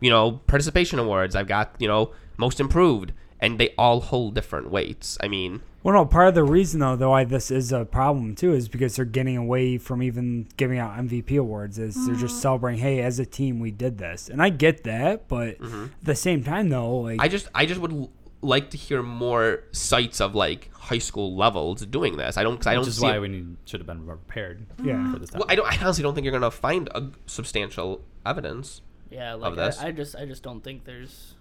[0.00, 1.34] you know participation awards.
[1.36, 5.18] I've got you know most improved, and they all hold different weights.
[5.20, 8.34] I mean, Well, no, part of the reason though, though, why this is a problem
[8.34, 11.78] too, is because they're getting away from even giving out MVP awards.
[11.78, 12.40] Is they're just mm.
[12.40, 15.84] celebrating, hey, as a team, we did this, and I get that, but mm-hmm.
[15.84, 18.10] at the same time, though, like I just I just would l-
[18.42, 22.36] like to hear more sites of like high school levels doing this.
[22.36, 24.04] I don't cause I don't Which is see why it- we need, should have been
[24.04, 24.88] more prepared mm-hmm.
[24.88, 25.12] Yeah.
[25.12, 25.44] for this well.
[25.48, 25.66] I don't.
[25.66, 28.82] I honestly don't think you're gonna find a substantial evidence.
[29.10, 29.80] Yeah, like this.
[29.80, 31.35] I, I just I just don't think there's.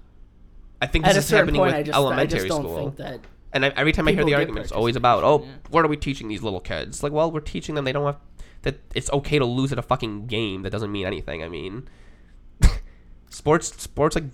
[0.85, 2.77] I think this is happening point, with I just I elementary just don't school.
[2.77, 3.19] think that
[3.53, 5.51] And I, every time I hear the get argument, it's always about, oh, yeah.
[5.69, 7.03] what are we teaching these little kids?
[7.03, 8.17] Like, well, we're teaching them they don't have
[8.63, 8.79] that.
[8.93, 10.63] It's okay to lose at a fucking game.
[10.63, 11.43] That doesn't mean anything.
[11.43, 11.87] I mean,
[13.29, 14.25] sports, sports, like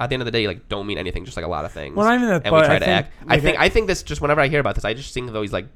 [0.00, 1.24] at the end of the day, like don't mean anything.
[1.24, 1.96] Just like a lot of things.
[1.96, 3.12] Well, not even that, and we try I to think, act.
[3.28, 5.28] I think I- I think this just whenever I hear about this, I just think
[5.28, 5.66] of these like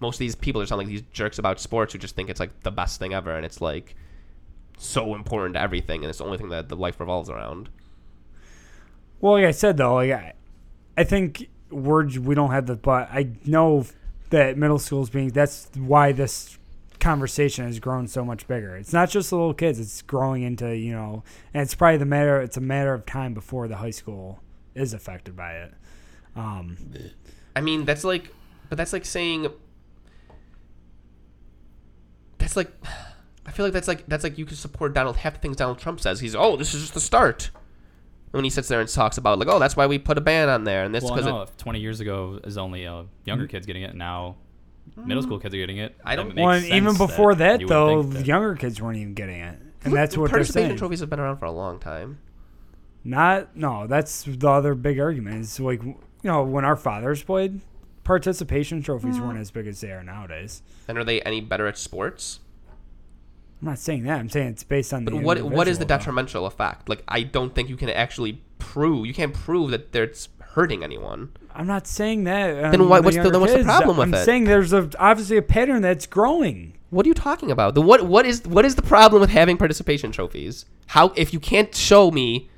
[0.00, 2.40] most of these people are sound like these jerks about sports who just think it's
[2.40, 3.94] like the best thing ever, and it's like
[4.76, 7.68] so important to everything, and it's the only thing that the life revolves around.
[9.24, 10.34] Well, like I said though, like I,
[10.98, 13.86] I think we're we don't have the, but I know
[14.28, 16.58] that middle schools being that's why this
[17.00, 18.76] conversation has grown so much bigger.
[18.76, 22.04] It's not just the little kids; it's growing into you know, and it's probably the
[22.04, 22.38] matter.
[22.42, 24.40] It's a matter of time before the high school
[24.74, 25.72] is affected by it.
[26.36, 26.76] Um,
[27.56, 28.30] I mean, that's like,
[28.68, 29.46] but that's like saying,
[32.36, 32.70] that's like,
[33.46, 35.78] I feel like that's like that's like you can support Donald half the things Donald
[35.78, 36.20] Trump says.
[36.20, 37.48] He's oh, this is just the start.
[38.34, 40.20] And when he sits there and talks about like, oh, that's why we put a
[40.20, 43.46] ban on there, and this well, because no, 20 years ago is only uh, younger
[43.46, 44.34] kids getting it, now
[44.96, 45.94] middle school kids are getting it.
[46.04, 48.56] I don't- then it well, makes even before that, you would though, the that- younger
[48.56, 50.78] kids weren't even getting it, and that's what they're participation saying.
[50.78, 52.18] trophies have been around for a long time.
[53.04, 55.40] Not no, that's the other big argument.
[55.40, 55.94] Is like you
[56.24, 57.60] know when our fathers played,
[58.02, 60.60] participation trophies weren't as big as they are nowadays.
[60.88, 62.40] And are they any better at sports?
[63.64, 64.18] I'm not saying that.
[64.18, 65.10] I'm saying it's based on the.
[65.10, 65.96] But what what is the though.
[65.96, 66.86] detrimental effect?
[66.86, 69.06] Like, I don't think you can actually prove.
[69.06, 71.30] You can't prove that there's hurting anyone.
[71.54, 72.72] I'm not saying that.
[72.72, 74.16] Then um, why- what's the- then what's the problem with it?
[74.18, 76.74] I'm saying there's a, obviously a pattern that's growing.
[76.90, 77.74] What are you talking about?
[77.74, 80.66] The what what is what is the problem with having participation trophies?
[80.88, 82.50] How if you can't show me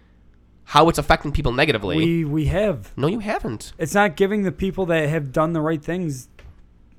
[0.65, 1.97] how it's affecting people negatively?
[1.99, 2.93] We we have.
[2.97, 3.75] no, you haven't.
[3.79, 6.29] It's not giving the people that have done the right things,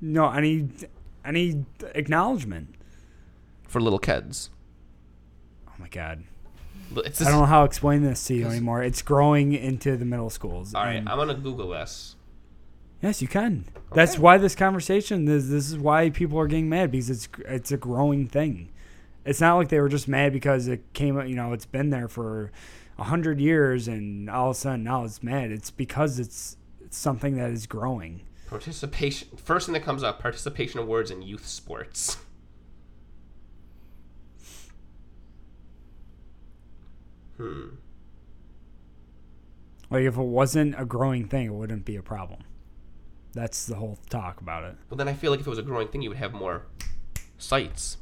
[0.00, 0.70] no any
[1.26, 2.74] any acknowledgement.
[3.68, 4.50] For little kids,
[5.68, 6.24] Oh my god.
[6.96, 8.82] it's I don't know how to explain this to you anymore.
[8.82, 10.74] It's growing into the middle schools.
[10.74, 10.96] all right.
[10.98, 12.16] I'm gonna Google this.
[13.02, 13.64] Yes, you can.
[13.94, 15.24] That's why this conversation.
[15.26, 18.70] This this is why people are getting mad because it's it's a growing thing.
[19.24, 21.16] It's not like they were just mad because it came.
[21.26, 22.50] You know, it's been there for
[22.98, 25.52] a hundred years, and all of a sudden now it's mad.
[25.52, 28.22] It's because it's, it's something that is growing.
[28.48, 29.28] Participation.
[29.36, 32.16] First thing that comes up: participation awards in youth sports.
[37.38, 37.68] Hmm.
[39.90, 42.40] Like if it wasn't a growing thing, it wouldn't be a problem.
[43.32, 44.74] That's the whole talk about it.
[44.90, 46.62] Well, then I feel like if it was a growing thing, you would have more
[47.38, 47.96] sites.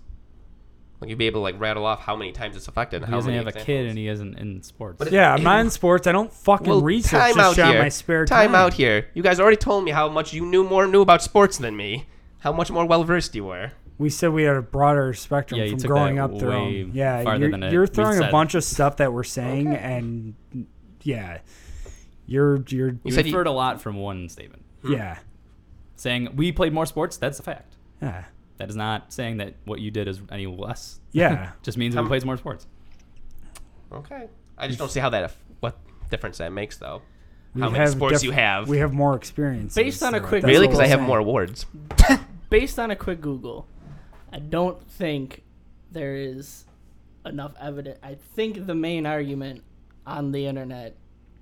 [1.01, 2.97] Like you'd be able to like rattle off how many times it's affected.
[3.03, 4.97] And He how doesn't many have a kid and he isn't in sports.
[4.99, 6.07] But it- Yeah, I'm not in sports.
[6.07, 7.83] I don't fucking Well, research time this out shit on here.
[7.83, 8.47] my spare time.
[8.49, 9.09] Time out here.
[9.15, 12.07] You guys already told me how much you knew more knew about sports than me.
[12.39, 13.73] How much more well versed you were.
[13.99, 16.51] We said we had a broader spectrum Yeah, from growing up through.
[16.51, 20.35] way Yeah, you're, you're throwing a bunch of stuff that we're saying, and
[21.03, 21.39] yeah,
[22.27, 24.65] you're you're you You said you- inferred a lot from one statement.
[24.87, 25.19] yeah
[25.97, 27.75] Saying we played more sports, that's a fact.
[28.03, 28.25] yeah
[28.59, 31.01] That is not saying that what you did is any less.
[31.13, 31.53] yeah.
[31.63, 32.67] Just means Um, we played more sports.
[33.93, 34.29] Okay.
[34.59, 35.79] I just don't see how that what
[36.11, 37.03] difference that makes though.
[37.55, 38.69] We how many sports diff- you have.
[38.69, 39.75] We have more experience.
[39.75, 40.67] Based on a quick- really?
[40.67, 41.07] Because I have saying.
[41.09, 41.65] more awards.
[42.51, 43.67] Based on a quick Google,
[44.37, 45.43] I don't think
[45.91, 46.67] there is
[47.25, 47.99] enough evidence.
[48.03, 49.63] I think the main argument
[50.07, 50.95] on the internet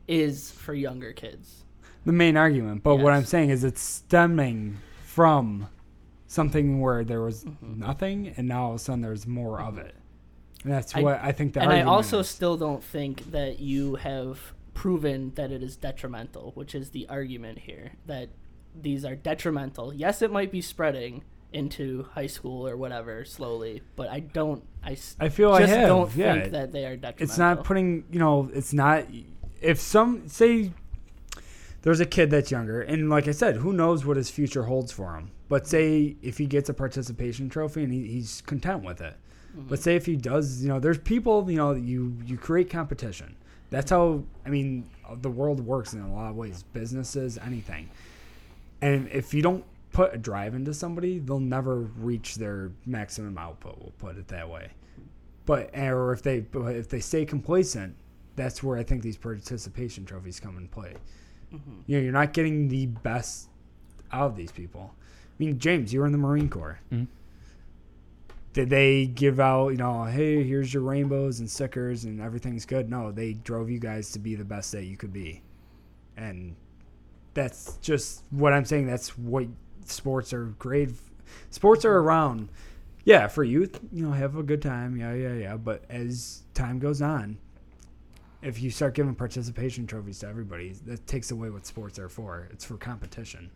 [0.06, 1.64] is for younger kids.
[2.06, 2.84] the main argument.
[2.84, 4.76] But what I'm saying is it's stemming
[5.06, 5.68] from
[6.28, 7.80] something where there was Mm-hmm.
[7.80, 9.94] nothing, and now all of a sudden there's more of it.
[10.62, 12.28] And that's I- what I think the and I also is.
[12.28, 17.58] still don't think that you have proven that it is detrimental, which is the argument
[17.60, 18.28] here that
[18.80, 19.92] these are detrimental.
[19.92, 21.24] Yes, it might be spreading
[21.54, 24.64] into high school or whatever slowly, but I don't.
[24.82, 26.34] I, s- I feel I just have, don't yeah.
[26.34, 27.24] think that they are detrimental.
[27.24, 29.06] it's not putting you know it's not
[29.62, 30.72] if some say
[31.82, 34.92] there's a kid that's younger and like i said who knows what his future holds
[34.92, 35.70] for him but mm-hmm.
[35.70, 39.14] say if he gets a participation trophy and he, he's content with it
[39.56, 39.68] mm-hmm.
[39.68, 43.34] but say if he does you know there's people you know you you create competition
[43.70, 44.84] that's how i mean
[45.22, 47.88] the world works in a lot of ways businesses anything
[48.82, 53.78] and if you don't put a drive into somebody they'll never reach their maximum output
[53.78, 54.70] we'll put it that way
[55.46, 57.94] but or if they if they stay complacent,
[58.36, 60.94] that's where I think these participation trophies come in play.
[61.86, 63.48] You know, you're not getting the best
[64.10, 64.92] out of these people.
[64.92, 66.80] I mean, James, you were in the Marine Corps.
[66.90, 67.06] Mhm.
[68.54, 72.88] Did they give out, you know, hey, here's your rainbows and stickers and everything's good?
[72.88, 75.42] No, they drove you guys to be the best that you could be,
[76.16, 76.56] and
[77.34, 78.86] that's just what I'm saying.
[78.86, 79.46] That's what
[79.88, 80.90] sports are great.
[81.50, 82.48] Sports are around
[83.04, 84.96] yeah, for youth, you know, have a good time.
[84.96, 85.56] Yeah, yeah, yeah.
[85.56, 87.36] But as time goes on,
[88.42, 92.48] if you start giving participation trophies to everybody, that takes away what sports are for.
[92.50, 93.50] It's for competition.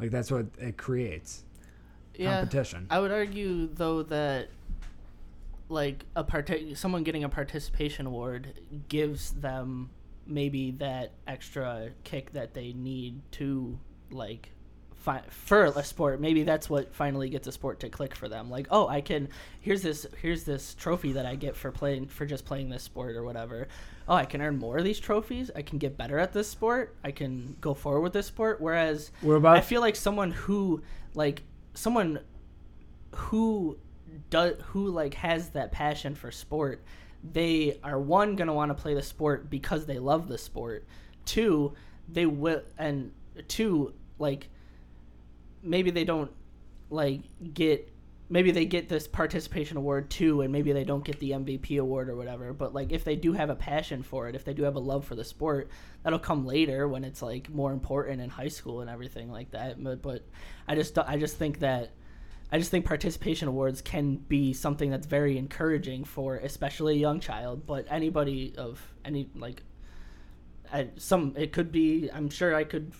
[0.00, 1.44] Like that's what it creates.
[2.14, 2.40] yeah.
[2.40, 2.86] Competition.
[2.90, 4.48] I would argue though that
[5.68, 8.54] like a part someone getting a participation award
[8.88, 9.90] gives them
[10.26, 13.78] maybe that extra kick that they need to
[14.10, 14.50] like
[14.96, 18.50] fi- for a sport maybe that's what finally gets a sport to click for them.
[18.50, 19.28] Like oh i can
[19.60, 23.16] here's this here's this trophy that i get for playing for just playing this sport
[23.16, 23.68] or whatever.
[24.08, 25.50] Oh i can earn more of these trophies.
[25.54, 26.94] I can get better at this sport.
[27.04, 28.60] I can go forward with this sport.
[28.60, 30.82] Whereas What about I feel like someone who
[31.14, 31.42] like
[31.74, 32.20] someone
[33.14, 33.78] who
[34.30, 36.82] does who like has that passion for sport,
[37.32, 40.84] they are one gonna want to play the sport because they love the sport.
[41.24, 41.74] Two,
[42.08, 44.48] they will and two like
[45.62, 46.30] maybe they don't
[46.90, 47.20] like
[47.54, 47.92] get
[48.30, 52.08] maybe they get this participation award too and maybe they don't get the MVP award
[52.08, 54.62] or whatever but like if they do have a passion for it if they do
[54.64, 55.70] have a love for the sport
[56.02, 59.82] that'll come later when it's like more important in high school and everything like that
[59.82, 60.24] but, but
[60.66, 61.92] I just I just think that
[62.50, 67.20] I just think participation awards can be something that's very encouraging for especially a young
[67.20, 69.62] child but anybody of any like
[70.98, 72.92] some it could be I'm sure I could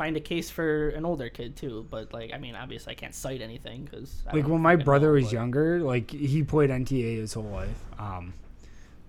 [0.00, 3.14] find a case for an older kid too but like I mean obviously I can't
[3.14, 7.44] cite anything because like when my brother was younger, like he played NTA his whole
[7.44, 7.84] life.
[7.98, 8.32] Um,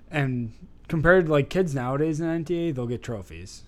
[0.09, 0.51] and
[0.89, 3.63] compared to like kids nowadays in NTA, they'll get trophies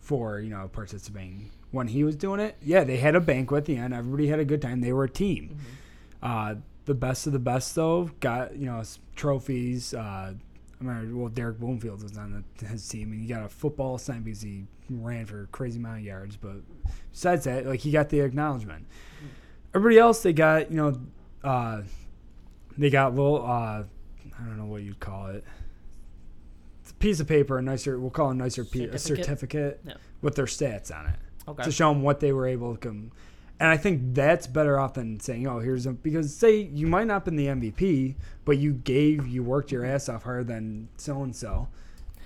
[0.00, 1.50] for you know participating.
[1.70, 3.92] When he was doing it, yeah, they had a banquet at the end.
[3.92, 4.80] Everybody had a good time.
[4.80, 5.58] They were a team.
[6.22, 6.54] Uh,
[6.86, 8.82] the best of the best though got you know
[9.16, 9.92] trophies.
[9.92, 10.34] Uh,
[10.80, 13.98] I remember well Derek Bloomfield was on the, his team and he got a football
[13.98, 16.36] sign because he ran for a crazy amount of yards.
[16.36, 16.56] But
[17.12, 18.86] besides that, like he got the acknowledgement.
[19.74, 21.00] Everybody else they got you know
[21.42, 21.82] uh,
[22.76, 25.44] they got little uh, I don't know what you'd call it.
[26.82, 29.80] It's a piece of paper, a nicer we'll call it a nicer piece, a Certificate?
[29.84, 31.16] certificate with their stats on it
[31.48, 33.12] okay to show them what they were able to come.
[33.60, 37.06] And I think that's better off than saying, "Oh, here's a," because say you might
[37.06, 41.22] not been the MVP, but you gave, you worked your ass off harder than so
[41.22, 41.68] and so.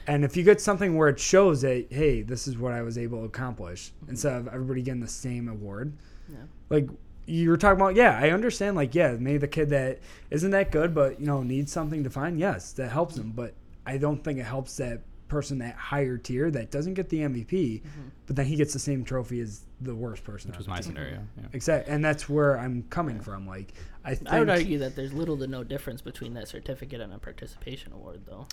[0.06, 2.96] And if you get something where it shows that, hey, this is what I was
[2.96, 4.12] able to accomplish, mm-hmm.
[4.12, 5.92] instead of everybody getting the same award,
[6.30, 6.38] Yeah.
[6.70, 6.88] like
[7.26, 8.74] you were talking about, yeah, I understand.
[8.74, 9.98] Like, yeah, maybe the kid that
[10.30, 12.40] isn't that good, but you know needs something to find.
[12.40, 13.28] Yes, that helps mm-hmm.
[13.28, 17.08] them, but I don't think it helps that person that higher tier that doesn't get
[17.10, 17.46] the MVP,
[17.82, 18.08] mm-hmm.
[18.26, 20.50] but then he gets the same trophy as the worst person.
[20.50, 20.84] which was the my team.
[20.92, 21.18] scenario.
[21.36, 21.44] Yeah.
[21.52, 23.46] Exactly, and that's where I'm coming from.
[23.46, 27.00] Like, I think I would argue that there's little to no difference between that certificate
[27.00, 28.46] and a participation award, though.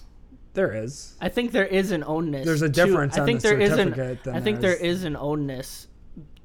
[0.54, 1.16] there is.
[1.20, 2.46] I think there is an ownness.
[2.46, 3.78] There's a to- difference I on think the there is an.
[3.90, 5.88] certificate than I think there there is- is an ownness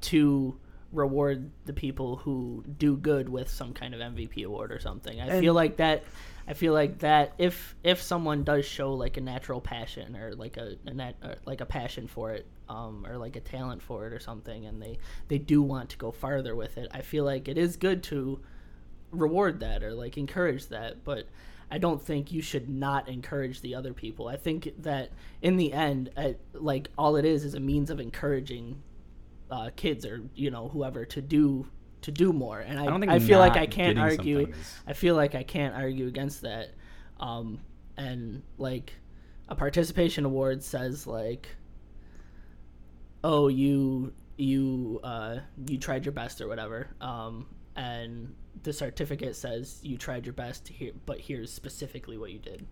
[0.01, 0.57] to
[0.91, 5.21] reward the people who do good with some kind of MVP award or something.
[5.21, 6.03] I And- feel like that.
[6.47, 10.57] I feel like that if if someone does show like a natural passion or like
[10.57, 14.13] a, a nat, like a passion for it, um, or like a talent for it
[14.13, 17.47] or something, and they they do want to go farther with it, I feel like
[17.47, 18.41] it is good to
[19.11, 21.27] reward that or like encourage that, but
[21.69, 24.27] I don't think you should not encourage the other people.
[24.27, 27.99] I think that in the end, uh, like all it is is a means of
[27.99, 28.81] encouraging
[29.49, 31.67] uh, kids or you know whoever to do
[32.01, 32.59] to do more.
[32.59, 34.51] And I, I don't think I feel like I can't argue.
[34.87, 36.73] I feel like I can't argue against that.
[37.19, 37.59] Um,
[37.97, 38.93] and like
[39.49, 41.47] a participation award says like,
[43.23, 45.37] oh you you uh,
[45.67, 46.87] you tried your best or whatever.
[46.99, 48.33] Um, and
[48.63, 52.65] the certificate says you tried your best here, but here's specifically what you did.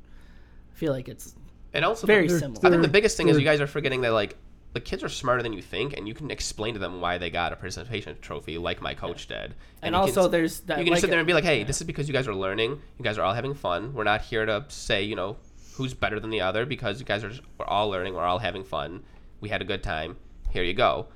[0.71, 1.35] I feel like it's
[1.73, 2.65] And also, very the, similar.
[2.65, 4.37] I think the biggest thing is you guys are forgetting that like
[4.73, 7.29] the kids are smarter than you think, and you can explain to them why they
[7.29, 9.55] got a participation trophy, like my coach did.
[9.81, 11.63] and, you also can, there's that you can like, sit there and be like, "Hey,
[11.63, 12.79] this is because you guys are learning.
[12.97, 13.93] You guys are all having fun.
[13.93, 15.37] We're not here to say, you know,
[15.73, 18.13] who's better than the other because you guys are just, we're all learning.
[18.13, 19.03] We're all having fun.
[19.41, 20.17] We had a good time.
[20.51, 21.07] Here you go."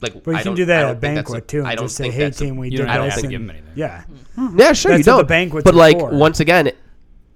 [0.00, 1.64] Like, But you I can don't- do that at don't a think that's banquet too,
[1.64, 3.04] I and don't just say, think "Hey, that's a- team, we You did don't have
[3.04, 3.72] this." to and- give 'em anything.
[3.74, 4.04] Yeah,
[4.36, 5.28] Yeah, sure That's you what the don't.
[5.28, 6.70] banquets but are like once again,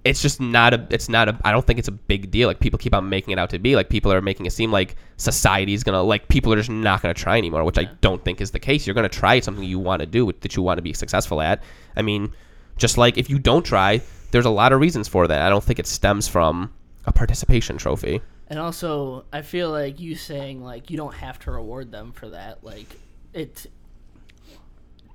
[0.05, 0.87] it's just not a.
[0.89, 1.37] It's not a.
[1.43, 2.47] I don't think it's a big deal.
[2.47, 3.75] Like people keep on making it out to be.
[3.75, 7.13] Like people are making it seem like society's gonna like people are just not gonna
[7.13, 8.87] try anymore, which I don't think is the case.
[8.87, 11.61] You're gonna try something you want to do that you want to be successful at.
[11.97, 12.31] I mean,
[12.77, 15.41] just like if you don't try, there's a lot of reasons for that.
[15.41, 16.73] I don't think it stems from
[17.05, 18.21] a participation trophy.
[18.47, 22.29] And also, I feel like you saying like you don't have to reward them for
[22.29, 22.63] that.
[22.63, 22.87] Like
[23.33, 23.65] it,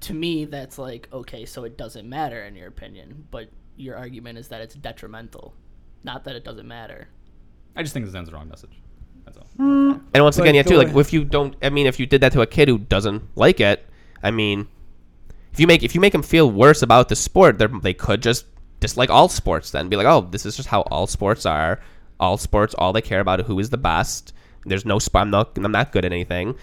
[0.00, 4.38] to me, that's like okay, so it doesn't matter in your opinion, but your argument
[4.38, 5.54] is that it's detrimental,
[6.02, 7.08] not that it doesn't matter.
[7.76, 8.80] I just think it sends the wrong message.
[9.24, 9.46] That's all.
[9.56, 9.98] Hmm.
[10.12, 10.76] And once again, yeah, too.
[10.76, 13.22] Like if you don't, I mean, if you did that to a kid who doesn't
[13.36, 13.86] like it,
[14.22, 14.68] I mean,
[15.52, 18.22] if you make if you make them feel worse about the sport, they they could
[18.22, 18.46] just
[18.80, 19.70] dislike all sports.
[19.70, 21.80] Then be like, oh, this is just how all sports are.
[22.20, 24.32] All sports, all they care about is who is the best.
[24.64, 25.22] There's no sport.
[25.22, 25.56] I'm not.
[25.56, 26.54] I'm not good at anything.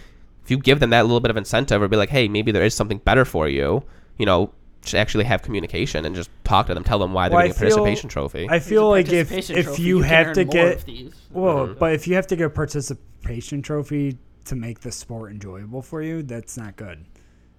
[0.43, 2.63] If you give them that little bit of incentive, or be like, hey, maybe there
[2.63, 3.83] is something better for you.
[4.17, 6.83] You know, just actually have communication and just talk to them.
[6.83, 8.47] Tell them why they're Well, I getting a feel- participation trophy.
[8.49, 11.13] I feel like if if trophy, you can have to get of these.
[11.31, 11.79] well, Mhm.
[11.79, 16.01] but if you have to get a participation trophy to make the sport enjoyable for
[16.01, 17.05] you, that's not good.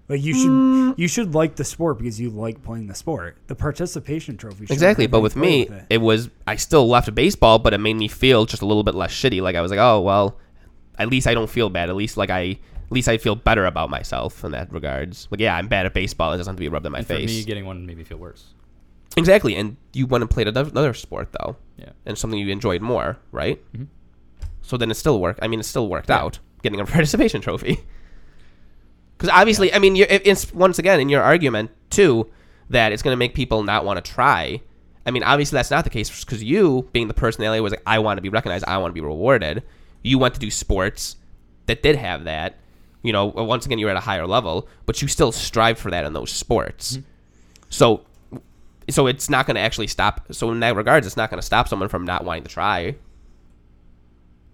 [0.09, 0.93] Like you should Mm.
[0.97, 3.37] you should like the sport because you like playing the sport.
[3.47, 4.65] The participation trophy.
[4.65, 5.85] shouldn't Exactly, but with me, with it.
[5.91, 8.95] it was I still left baseball, but it made me feel just a little bit
[8.95, 9.41] less shitty.
[9.41, 10.37] Like I was like, oh well,
[10.99, 11.87] at least I don't feel bad.
[11.89, 12.57] At least like I, at
[12.93, 15.27] least I feel better about myself in that regards.
[15.31, 16.31] Like yeah, I'm bad at baseball.
[16.33, 17.29] It doesn't have to be rubbed in my And for face.
[17.29, 18.45] me, getting one made me feel worse.
[19.17, 21.89] exactly, and you went and played another sport though, Yeah.
[22.05, 23.61] and something you enjoyed more, right?
[23.75, 23.87] Mhm.
[24.61, 25.39] So then it still worked.
[25.41, 27.79] I mean, it still worked out getting a participation trophy.
[29.17, 32.29] Because obviously, I mean, it's once again in your argument too
[32.69, 34.61] that it's going to make people not want to try.
[35.05, 37.99] I mean, obviously that's not the case because you, being the personality, was like, I
[37.99, 39.63] want to be recognized, I want to be rewarded.
[40.01, 41.17] You went to do sports
[41.67, 42.57] that did have that.
[43.03, 46.05] You know, once again, you're at a higher level, but you still strive for that
[46.05, 46.93] in those sports.
[46.93, 47.07] Mm-hmm.
[47.69, 48.05] So,
[48.89, 50.25] so it's not going to actually stop.
[50.31, 52.95] So in that regards, it's not going to stop someone from not wanting to try.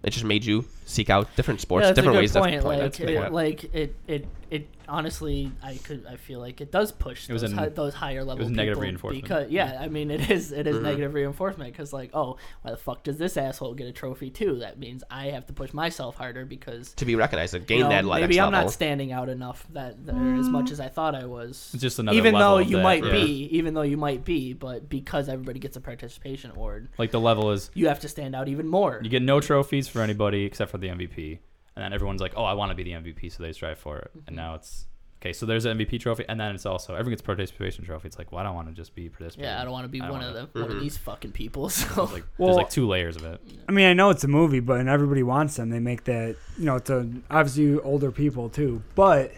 [0.02, 2.54] It just made you seek out different sports, Yeah, different ways point.
[2.54, 2.76] to play.
[2.76, 3.32] Like, That's a good it, point.
[3.32, 4.68] like it, it, it.
[4.88, 6.04] Honestly, I could.
[6.04, 8.42] I feel like it does push It was those, an- hi, those higher level.
[8.44, 9.22] was negative people reinforcement.
[9.22, 10.50] Because yeah, I mean, it is.
[10.50, 10.82] It is Mhm.
[10.82, 14.56] negative reinforcement because like, oh, why the fuck does this asshole get a trophy too?
[14.58, 17.84] That means I have to push myself harder because to be recognized, to gain you
[17.84, 18.64] know, that le- maybe next I'm level.
[18.66, 21.70] not standing out enough that, that or as much as I thought I was.
[21.72, 23.12] It's just another even level though you that, might yeah.
[23.12, 27.20] be, even though you might be, but because everybody gets a participation award, Like the
[27.20, 28.98] level is you have to stand out even more.
[29.04, 31.38] you get no trophies for anybody except for the MVP,
[31.76, 33.98] and then everyone's like, "Oh, I want to be the MVP," so they strive for
[33.98, 34.10] it.
[34.26, 34.86] And now it's
[35.22, 35.32] okay.
[35.32, 38.08] So there's an MVP trophy, and then it's also everyone gets participation trophy.
[38.08, 39.50] It's like, well, I don't want to just be participating.
[39.50, 40.96] Yeah, I don't want to be I don't one of wanna- them, one of these
[40.98, 41.68] fucking people.
[41.70, 43.40] So There's like, Well- there's like two layers of it.
[43.68, 45.70] I mean, I know it's a movie, but and everybody wants them.
[45.70, 49.32] They make that, you know, it's a, obviously older people too, but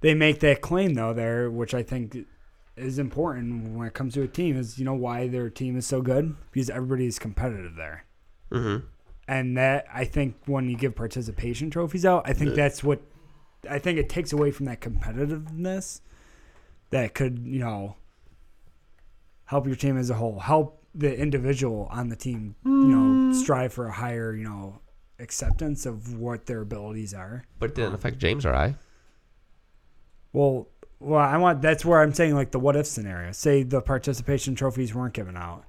[0.00, 2.16] they make that claim though there, which I think
[2.76, 4.56] is important when it comes to a team.
[4.56, 8.04] Is you know why their team is so good because everybody is competitive there,
[8.52, 8.76] hmm
[9.28, 13.00] and that I think when you give participation trophies out, I think that's what
[13.68, 16.00] I think it takes away from that competitiveness
[16.90, 17.96] that could you know
[19.46, 23.34] help your team as a whole, help the individual on the team, you know, mm.
[23.34, 24.80] strive for a higher, you know,
[25.18, 27.44] acceptance of what their abilities are.
[27.58, 28.76] But it didn't affect James or I.
[30.32, 30.68] Well,
[30.98, 33.32] well, I want that's where I'm saying like the what if scenario.
[33.32, 35.64] Say the participation trophies weren't given out.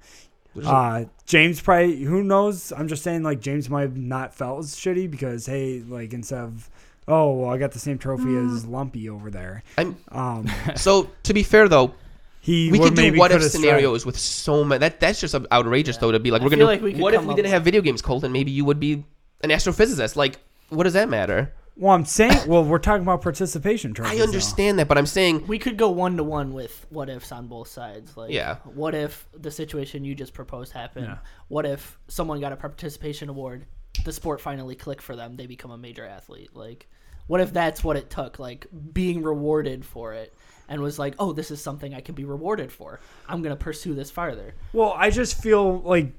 [0.64, 2.72] Uh, James probably who knows?
[2.72, 6.40] I'm just saying like James might have not felt as shitty because hey, like instead
[6.40, 6.68] of
[7.06, 9.62] oh well, I got the same trophy as Lumpy over there.
[9.76, 11.94] I'm, Um, so to be fair though,
[12.40, 14.80] he we could do maybe what if coulda scenarios with so many.
[14.80, 16.00] That that's just outrageous Yeah.
[16.00, 16.70] though to be like I we're feel gonna.
[16.70, 18.32] like we what if we didn't have video games, Colton?
[18.32, 19.04] Maybe you would be
[19.42, 20.16] an astrophysicist.
[20.16, 20.38] Like,
[20.70, 21.52] what does that matter?
[21.80, 24.14] Well, I'm saying, well, we're talking about participation trophies.
[24.14, 24.24] I though.
[24.24, 27.46] understand that, but I'm saying We could go one to one with what ifs on
[27.46, 28.16] both sides.
[28.16, 28.56] Like, Yeah.
[28.64, 31.06] what if the situation you just proposed happened?
[31.06, 31.18] Yeah.
[31.46, 33.64] What if someone got a participation award,
[34.04, 36.50] the sport finally clicked for them, they become a major athlete?
[36.52, 36.88] Like,
[37.28, 38.40] what if that's what it took?
[38.40, 40.34] Like, being rewarded for it
[40.68, 42.98] and was like, oh, this is something I can be rewarded for.
[43.28, 44.54] I'm going to pursue this farther.
[44.72, 46.12] Well, I just feel like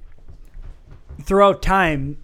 [1.24, 2.18] throughout time,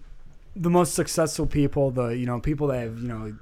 [0.56, 3.36] the most successful people, the you know people that have you know,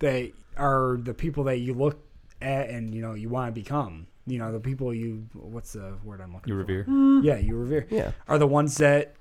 [0.00, 1.98] they are the people that you look
[2.42, 4.06] at and you know you want to become.
[4.26, 6.66] You know the people you what's the word I'm looking You for?
[6.82, 7.22] revere.
[7.22, 7.86] Yeah, you revere.
[7.90, 8.12] yeah.
[8.28, 9.14] Are the ones that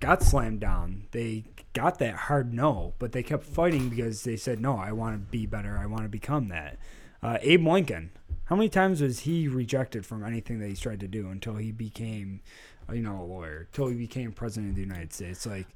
[0.00, 1.06] got slammed down.
[1.12, 4.76] They got that hard no, but they kept fighting because they said no.
[4.76, 5.78] I want to be better.
[5.78, 6.78] I want to become that.
[7.22, 8.10] Uh, Abe Lincoln.
[8.46, 11.72] How many times was he rejected from anything that he's tried to do until he
[11.72, 12.40] became,
[12.88, 13.68] Uh, you know, a lawyer?
[13.70, 15.46] Until he became president of the United States?
[15.46, 15.66] Like,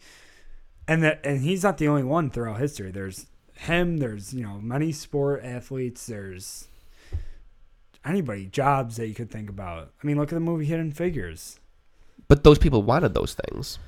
[0.88, 2.90] and that, and he's not the only one throughout history.
[2.90, 3.98] There's him.
[3.98, 6.06] There's you know many sport athletes.
[6.06, 6.68] There's
[8.04, 9.92] anybody jobs that you could think about.
[10.02, 11.60] I mean, look at the movie Hidden Figures.
[12.28, 13.78] But those people wanted those things.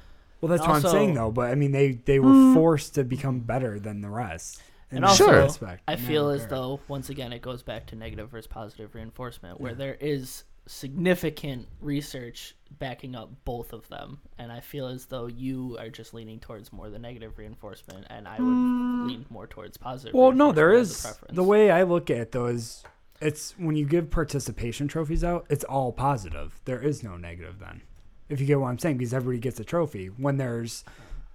[0.41, 1.31] Well, that's what I'm saying though.
[1.31, 2.55] But I mean, they they were hmm.
[2.55, 4.61] forced to become better than the rest.
[4.91, 5.43] in And also, Sure.
[5.43, 8.49] aspect, I in that feel as though once again it goes back to negative versus
[8.49, 14.87] positive reinforcement, where there is significant research backing up both of them, and I feel
[14.89, 19.07] as though you are just leaning towards more the negative reinforcement, and I would mm.
[19.07, 20.15] lean more towards positive.
[20.15, 22.85] Well, no, there is the way I look at it though is
[23.21, 26.61] it's when you give participation trophies out, it's all positive.
[26.65, 27.83] There is no negative then.
[28.29, 30.07] If you get what I'm saying, because everybody gets a trophy.
[30.07, 30.85] When there's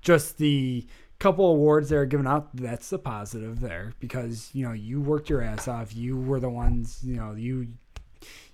[0.02, 0.86] just the
[1.20, 5.30] couple awards that are given out, that's the positive there because you know you worked
[5.30, 5.96] your ass off.
[5.96, 7.68] You were the ones, you know, you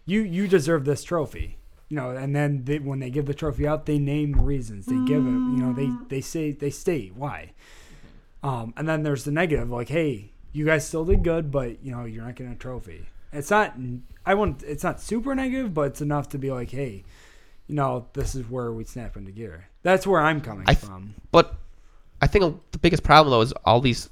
[0.05, 1.57] you you deserve this trophy.
[1.93, 4.87] You know, and then they, when they give the trophy out, they name the reasons.
[4.87, 5.29] They give it.
[5.29, 7.51] You know, they they say they state why.
[8.41, 11.91] Um, and then there's the negative, like, hey, you guys still did good, but you
[11.91, 13.05] know you're not getting a trophy.
[13.31, 13.75] It's not.
[14.25, 14.63] I wouldn't.
[14.63, 17.03] It's not super negative, but it's enough to be like, hey,
[17.67, 19.67] you know, this is where we snap into gear.
[19.83, 21.13] That's where I'm coming from.
[21.31, 21.53] But
[22.23, 24.09] I think the biggest problem though is all these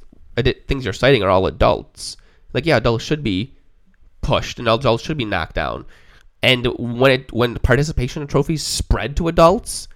[0.68, 2.16] things you're citing are all adults.
[2.54, 3.56] Like yeah, adults should be
[4.22, 5.88] pushed and adults should be knocked down.
[6.44, 9.88] And when it when participation trophies spread to adults,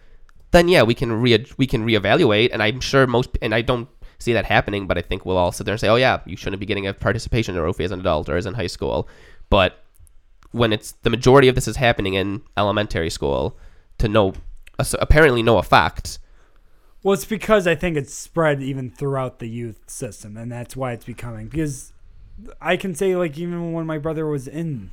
[0.52, 2.50] then yeah, we can re we can reevaluate.
[2.54, 3.90] And I'm sure most and I don't
[4.20, 6.38] see that happening, but I think we'll all sit there and say, oh yeah, you
[6.38, 9.08] shouldn't be getting a participation trophy as an adult or as in high school.
[9.50, 9.84] But
[10.52, 13.58] when it's the majority of this is happening in elementary school,
[13.98, 14.34] to no
[15.00, 16.20] apparently no effect.
[17.04, 20.94] Well, it's because I think it's spread even throughout the youth system, and that's why
[20.94, 21.48] it's becoming.
[21.48, 21.94] Because
[22.60, 24.90] I can say, like, even when my brother was in,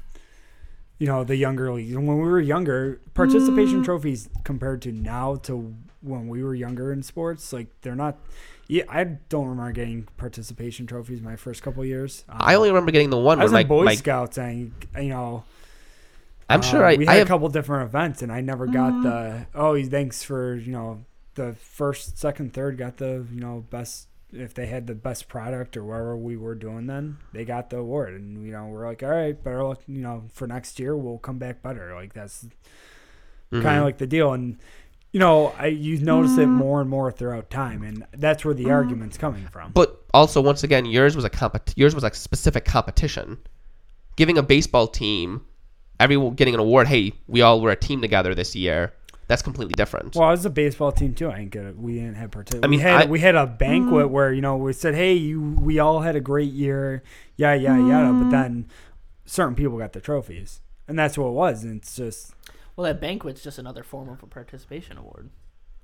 [0.98, 5.74] you know, the younger league, when we were younger, participation trophies compared to now to
[6.00, 8.18] when we were younger in sports, like, they're not.
[8.68, 12.24] Yeah, I don't remember getting participation trophies my first couple years.
[12.28, 15.08] Um, I only remember getting the one I was in Boy my Scouts, and you
[15.08, 15.44] know,
[16.48, 18.66] I'm uh, sure I, we I had have a couple different events, and I never
[18.66, 23.64] got the oh, thanks for you know the first, second, third got the you know
[23.70, 27.68] best if they had the best product or whatever we were doing then they got
[27.70, 30.78] the award and you know we're like all right better luck you know for next
[30.80, 32.46] year we'll come back better like that's
[33.52, 33.62] Mhm.
[33.62, 34.56] kind of like the deal and
[35.12, 38.70] you know I you notice it more and more throughout time and that's where the
[38.70, 42.64] argument's coming from But also, once again, yours was a compet- yours was a specific
[42.66, 43.38] competition.
[44.16, 45.42] Giving a baseball team,
[46.00, 46.86] everyone getting an award.
[46.86, 48.92] Hey, we all were a team together this year.
[49.32, 50.14] That's completely different.
[50.14, 51.30] Well, I was a baseball team too.
[51.30, 51.78] I didn't get it.
[51.78, 54.10] We didn't have partic- I mean, we had I- we had a banquet mm.
[54.10, 57.02] where you know we said, "Hey, you, we all had a great year,
[57.36, 58.30] yeah, yeah, yada." But mm.
[58.30, 58.68] then
[59.24, 61.64] certain people got the trophies, and that's what it was.
[61.64, 62.34] And it's just,
[62.76, 65.30] well, that banquet's just another form of a participation award.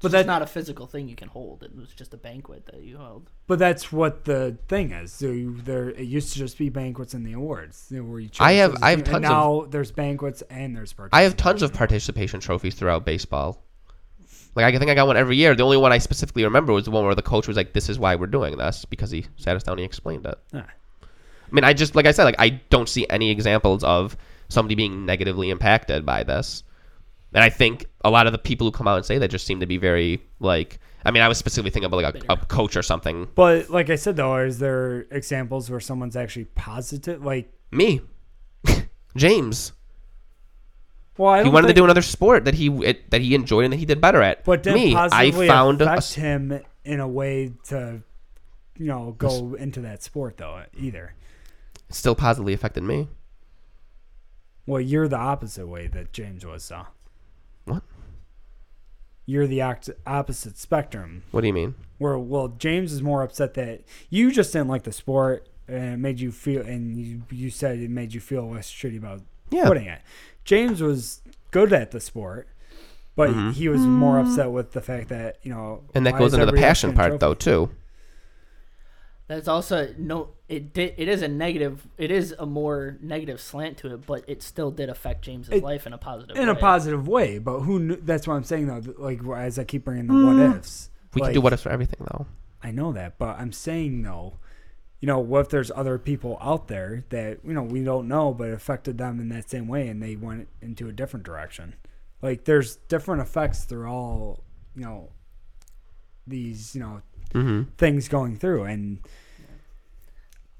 [0.01, 1.63] But that's not a physical thing you can hold.
[1.63, 3.31] It was just a banquet that you held.
[3.47, 5.13] but that's what the thing is.
[5.13, 7.87] So you, there, it used to just be banquets and the awards.
[7.91, 9.67] You know, where you I have- as a I have team, and tons of- now
[9.71, 11.79] there's banquets and there's I have tons of participation.
[11.79, 13.63] participation trophies throughout baseball.
[14.55, 15.55] Like I think I got one every year.
[15.55, 17.89] The only one I specifically remember was the one where the coach was like, "This
[17.89, 20.37] is why we're doing this," because he sat us down and he explained it.
[20.55, 20.65] Ah.
[21.01, 21.07] I
[21.55, 24.17] mean, I just like I said, like I don't see any examples of
[24.49, 26.65] somebody being negatively impacted by this.
[27.35, 29.47] And I think a lot of the people who come out and say that just
[29.47, 30.79] seem to be very like.
[31.05, 33.29] I mean, I was specifically thinking about like a, a coach or something.
[33.35, 37.25] But like I said though, is there examples where someone's actually positive?
[37.25, 38.01] Like, Me,
[39.17, 39.73] James.
[41.17, 43.65] well, I He don't wanted to do another sport that he it, that he enjoyed
[43.65, 44.45] and that he did better at.
[44.45, 48.03] But didn't me, I positively found a, affect him in a way to,
[48.77, 50.65] you know, go into that sport though.
[50.79, 51.15] Either.
[51.91, 53.09] still positively affected me.
[54.67, 56.65] Well, you're the opposite way that James was.
[56.65, 56.87] So.
[59.29, 61.23] You're the oct- opposite spectrum.
[61.33, 61.75] What do you mean?
[61.99, 65.97] Where well, James is more upset that you just didn't like the sport and it
[65.99, 69.21] made you feel, and you you said it made you feel less shitty about
[69.51, 69.67] Yeah.
[69.67, 70.01] putting it.
[70.47, 71.21] James was
[71.51, 72.49] good at the sport,
[73.17, 73.53] but Mhm.
[73.53, 75.83] he was more upset with the fact that you know.
[75.95, 77.71] And that goes into the passion part, trophy- though, too.
[79.29, 80.31] That's also no.
[80.49, 80.95] It did.
[80.97, 81.87] It is a negative.
[81.99, 85.63] It is a more negative slant to it, but it still did affect James's It-
[85.63, 86.37] life in a positive.
[86.37, 86.61] in a way.
[86.61, 87.39] positive way.
[87.39, 87.79] But who?
[87.79, 88.95] Knew, that's what I'm saying though.
[88.97, 90.49] Like as I keep bringing the mm.
[90.49, 90.91] what ifs.
[91.15, 92.27] We like, can do what ifs for everything, though.
[92.63, 94.35] I know that, but I'm saying though,
[95.01, 98.33] you know, what if there's other people out there that you know we don't know,
[98.33, 101.75] but it affected them in that same way, and they went into a different direction.
[102.23, 104.43] Like there's different effects through all
[104.75, 105.11] you know
[106.27, 107.03] these you know
[107.33, 108.99] hmm things going through, and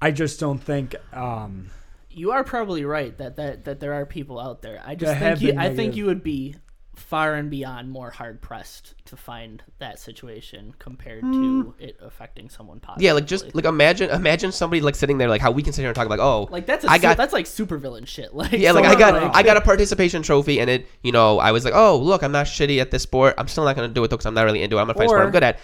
[0.01, 0.95] I just don't think.
[1.13, 1.69] um
[2.09, 4.81] You are probably right that that, that there are people out there.
[4.85, 6.55] I just think you, I think you would be
[6.95, 12.77] far and beyond more hard pressed to find that situation compared to it affecting someone
[12.81, 13.05] positively.
[13.05, 15.81] Yeah, like just like imagine imagine somebody like sitting there like how we can sit
[15.81, 18.33] here and talk like oh like that's a I su- got- that's like supervillain shit.
[18.39, 21.39] Like yeah like I got like- I got a participation trophy and it you know
[21.39, 23.87] I was like oh look I'm not shitty at this sport I'm still not gonna
[23.87, 25.31] do it though because I'm not really into it I'm gonna find a sport I'm
[25.31, 25.59] good at.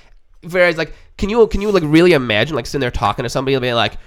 [0.49, 3.55] Whereas like can you can you like really imagine like sitting there talking to somebody
[3.55, 3.97] and being like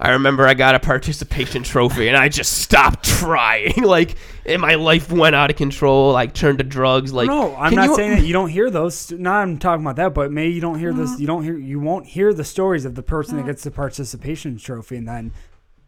[0.00, 4.14] I remember I got a participation trophy and I just stopped trying like
[4.46, 7.88] and my life went out of control like turned to drugs like no, I'm not
[7.90, 9.10] you- saying that you don't hear those.
[9.10, 11.18] Not I'm talking about that, but maybe you don't hear this.
[11.18, 11.58] You don't hear.
[11.58, 15.32] You won't hear the stories of the person that gets the participation trophy and then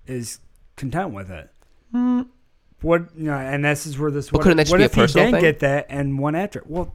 [0.06, 0.40] is
[0.76, 1.50] content with it.
[1.92, 2.22] Hmm.
[2.82, 4.30] What you know, and this is where this.
[4.30, 5.40] But what, couldn't that just what be a if he didn't thing?
[5.40, 6.62] get that and won after?
[6.66, 6.94] Well,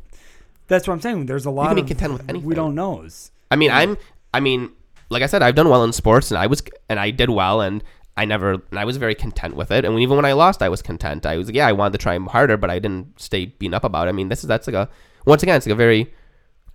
[0.68, 1.26] that's what I'm saying.
[1.28, 2.48] There's a lot You can be of content with anything.
[2.48, 3.08] we don't know.
[3.52, 3.98] I mean, I'm.
[4.34, 4.72] I mean,
[5.10, 7.62] like I said, I've done well in sports, and I was, and I did well,
[7.62, 7.84] and
[8.18, 9.86] I never, and I was very content with it.
[9.86, 11.26] And even when I lost, I was content.
[11.26, 14.08] I was, yeah, I wanted to try harder, but I didn't stay beaten up about
[14.08, 14.10] it.
[14.10, 14.90] I mean, this is that's like a,
[15.26, 16.14] once again, it's like a very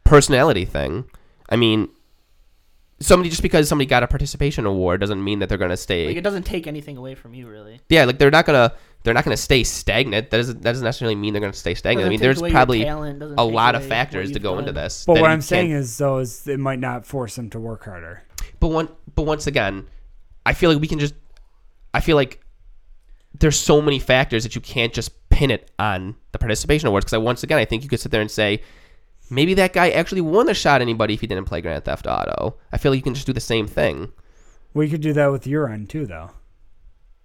[0.05, 1.05] personality thing.
[1.49, 1.89] I mean,
[3.01, 6.07] somebody just because somebody got a participation award doesn't mean that they're gonna stay.
[6.07, 7.81] like it doesn't take anything away from you really.
[7.89, 8.73] yeah, like they're not gonna,
[9.03, 10.31] they're not gonna stay stagnant.
[10.31, 12.07] That doesn't, that doesn't necessarily mean they're gonna stay stagnant.
[12.07, 15.05] I mean, there's probably talent, a lot of factors to you've go into this.
[15.07, 18.23] But what I'm saying is, though, is it might not force them to work harder.
[18.59, 19.87] But one, but once again,
[20.45, 21.15] I feel like we can just.
[21.93, 22.41] I feel like
[23.39, 27.05] there's so many factors that you can't just pin it on the participation awards.
[27.05, 28.63] Because I once again, I think you could sit there and say,
[29.31, 32.57] maybe that guy actually wouldn't have shot anybody if he didn't play Grand Theft Auto.
[32.73, 34.13] I feel like you can just do the same thing.
[34.75, 36.31] We could do that with your end too, though.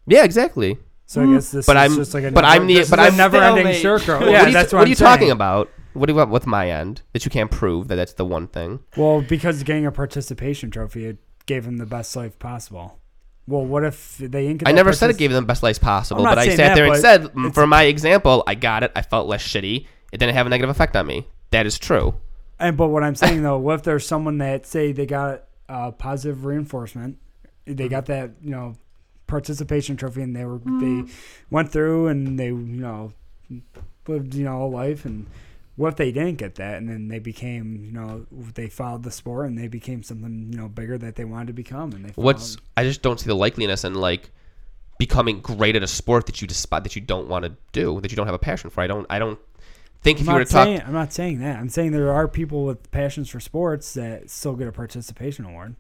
[0.08, 0.78] Yeah, exactly.
[1.08, 2.90] So I guess this But is I'm- just like a but never, I'm the- this
[2.90, 3.82] but is a I'm never-ending stalemate.
[4.02, 4.20] circle.
[4.20, 5.12] what Yeah, are you, that's what, what are I'm you saying.
[5.12, 5.70] talking about?
[5.94, 8.48] What do you want with my end that you can't prove that that's the one
[8.48, 8.80] thing?
[8.98, 13.00] Well, because getting a participation trophy, it gave him the best life possible.
[13.48, 15.80] Well, what if they didn't get I never said it gave them the best life
[15.80, 18.92] possible, but I sat that, there and said, for my example, I got it.
[18.96, 19.86] I felt less shitty.
[20.12, 21.28] It didn't have a negative effect on me.
[21.52, 22.16] That is true.
[22.60, 25.92] And but what I'm saying though, what if there's someone that say they got uh,
[25.92, 27.20] positive reinforcement,
[27.66, 28.74] they got that you know
[29.28, 31.06] participation trophy, and they were mm-hmm.
[31.06, 31.12] they
[31.50, 33.14] went through and they you know
[34.08, 35.28] lived you know a life, and
[35.76, 39.12] what if they didn't get that, and then they became you know they followed the
[39.12, 42.12] sport and they became something you know bigger that they wanted to become, and they
[42.16, 44.32] What's followed- I just don't see the likeliness in like
[44.98, 48.12] becoming great at a sport that you despise that you don't want to do that
[48.12, 48.82] you don't have a passion for.
[48.82, 49.40] I don't I don't
[50.02, 51.60] think if I'm you were not to talk I'm not saying that.
[51.60, 55.76] I'm saying there are people with passions for sports that still get a participation award.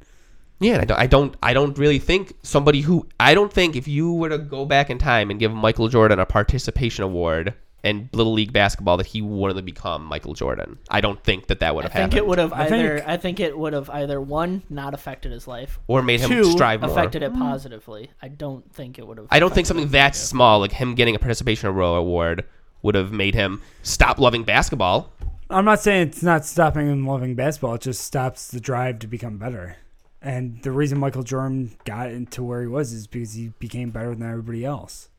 [0.59, 3.87] Yeah I don't, I don't I don't really think somebody who I don't think if
[3.87, 7.53] you were to go back in time and give Michael Jordan a participation award
[7.85, 10.79] in little league basketball that he wouldn't have become Michael Jordan.
[10.89, 12.65] I don't think that that would have I have think happened it would have I
[12.65, 12.97] either.
[12.97, 16.29] think- I think it would have either one not affected his life, or made him
[16.29, 16.89] two strive more.
[16.89, 17.37] affected it mm.
[17.37, 18.09] positively.
[18.21, 19.27] I don't think it would have.
[19.29, 20.15] I don't think something that negative.
[20.21, 22.45] small like him getting a participation award
[22.81, 25.11] would have made him stop loving basketball.
[25.49, 27.75] I'm not saying it's not stopping him loving basketball.
[27.75, 29.77] It just stops the drive to become better.
[30.25, 34.09] And the reason Michael Jordan got into where he was is because he became better
[34.15, 35.09] than everybody else.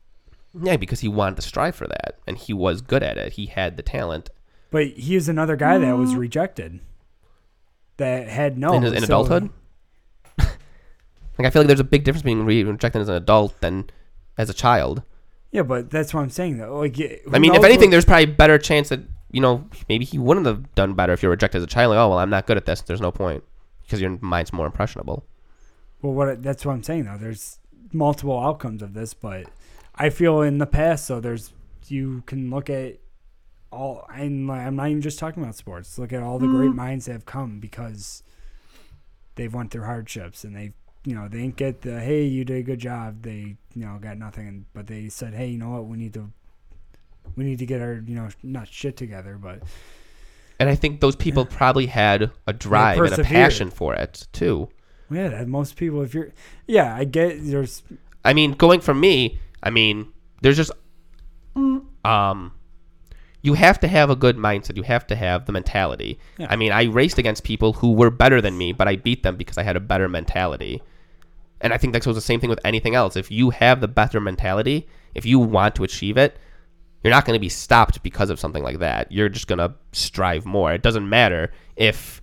[0.61, 3.33] Yeah, because he wanted to strive for that, and he was good at it.
[3.33, 4.29] He had the talent.
[4.69, 6.17] But he was another guy that was mm.
[6.17, 6.81] rejected.
[7.95, 9.49] That had no in, his, in so- adulthood.
[10.39, 10.49] like
[11.39, 13.89] I feel like there's a big difference being rejected as an adult than
[14.37, 15.03] as a child.
[15.51, 16.79] Yeah, but that's what I'm saying though.
[16.79, 16.99] Like,
[17.31, 18.99] I mean, if anything, what- there's probably better chance that
[19.31, 21.91] you know maybe he wouldn't have done better if you're rejected as a child.
[21.91, 22.81] Like, oh well, I'm not good at this.
[22.81, 23.45] There's no point
[23.87, 25.25] because your mind's more impressionable.
[26.01, 27.17] Well, what that's what I'm saying though.
[27.17, 27.59] There's
[27.93, 29.47] multiple outcomes of this, but
[29.95, 31.53] I feel in the past, so there's
[31.87, 32.97] you can look at
[33.71, 34.05] all.
[34.09, 35.97] I'm I'm not even just talking about sports.
[35.97, 36.75] Look at all the great mm.
[36.75, 38.23] minds that have come because
[39.35, 40.73] they've went through hardships and they
[41.05, 43.23] you know they didn't get the hey you did a good job.
[43.23, 46.29] They you know got nothing, but they said hey you know what we need to
[47.35, 49.63] we need to get our you know not shit together, but
[50.59, 54.69] and I think those people probably had a drive and a passion for it too.
[55.09, 56.01] Yeah, that most people.
[56.01, 56.33] If you're,
[56.67, 57.83] yeah, I get there's
[58.25, 60.71] I mean, going from me, I mean, there's just
[62.03, 62.51] um
[63.41, 64.75] you have to have a good mindset.
[64.75, 66.19] You have to have the mentality.
[66.37, 66.47] Yeah.
[66.49, 69.37] I mean, I raced against people who were better than me, but I beat them
[69.37, 70.81] because I had a better mentality.
[71.61, 73.15] And I think that goes the same thing with anything else.
[73.15, 76.37] If you have the better mentality, if you want to achieve it,
[77.03, 79.11] you're not going to be stopped because of something like that.
[79.11, 80.73] You're just going to strive more.
[80.73, 82.21] It doesn't matter if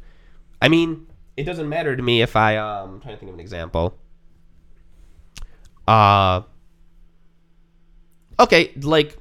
[0.60, 1.06] I mean,
[1.36, 3.98] it doesn't matter to me if I um I'm trying to think of an example.
[5.86, 6.42] Uh
[8.38, 9.16] Okay, like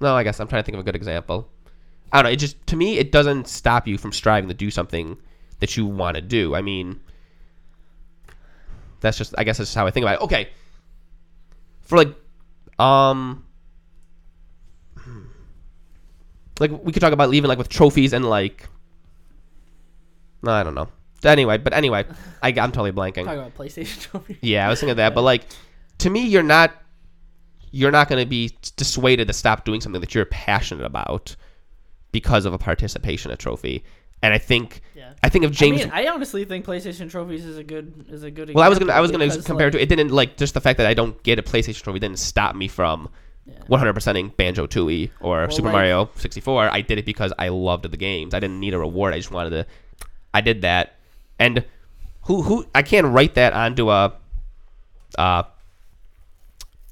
[0.00, 1.48] no, I guess I'm trying to think of a good example.
[2.12, 4.70] I don't know, it just to me it doesn't stop you from striving to do
[4.70, 5.16] something
[5.60, 6.54] that you want to do.
[6.54, 7.00] I mean
[9.00, 10.24] that's just I guess that's just how I think about it.
[10.24, 10.48] Okay.
[11.82, 12.14] For like
[12.78, 13.44] um
[16.60, 18.68] like we could talk about leaving like with trophies and like
[20.42, 20.88] no, I don't know.
[21.24, 22.04] Anyway, but anyway,
[22.42, 23.24] I, I'm totally blanking.
[23.24, 24.38] Talking about PlayStation trophy.
[24.42, 25.44] Yeah, I was thinking of that, but like
[25.98, 26.74] to me, you're not
[27.70, 31.36] you're not going to be dissuaded to stop doing something that you're passionate about
[32.12, 33.84] because of a participation a trophy.
[34.22, 35.12] And I think Yeah.
[35.22, 38.22] I think if James I mean, I honestly think PlayStation trophies is a good is
[38.22, 38.54] a good.
[38.54, 40.60] well, I was gonna I was gonna compare like, to it didn't like just the
[40.60, 43.08] fact that I don't get a PlayStation trophy didn't stop me from
[43.48, 43.54] Yeah.
[43.78, 46.70] 100%ing Banjo Tooie or Well, Super like- Mario 64.
[46.70, 48.34] I did it because I loved the games.
[48.34, 49.14] I didn't need a reward.
[49.14, 49.66] I just wanted to.
[50.34, 50.96] I did that,
[51.38, 51.64] and
[52.22, 54.12] who who I can't write that onto a
[55.16, 55.42] uh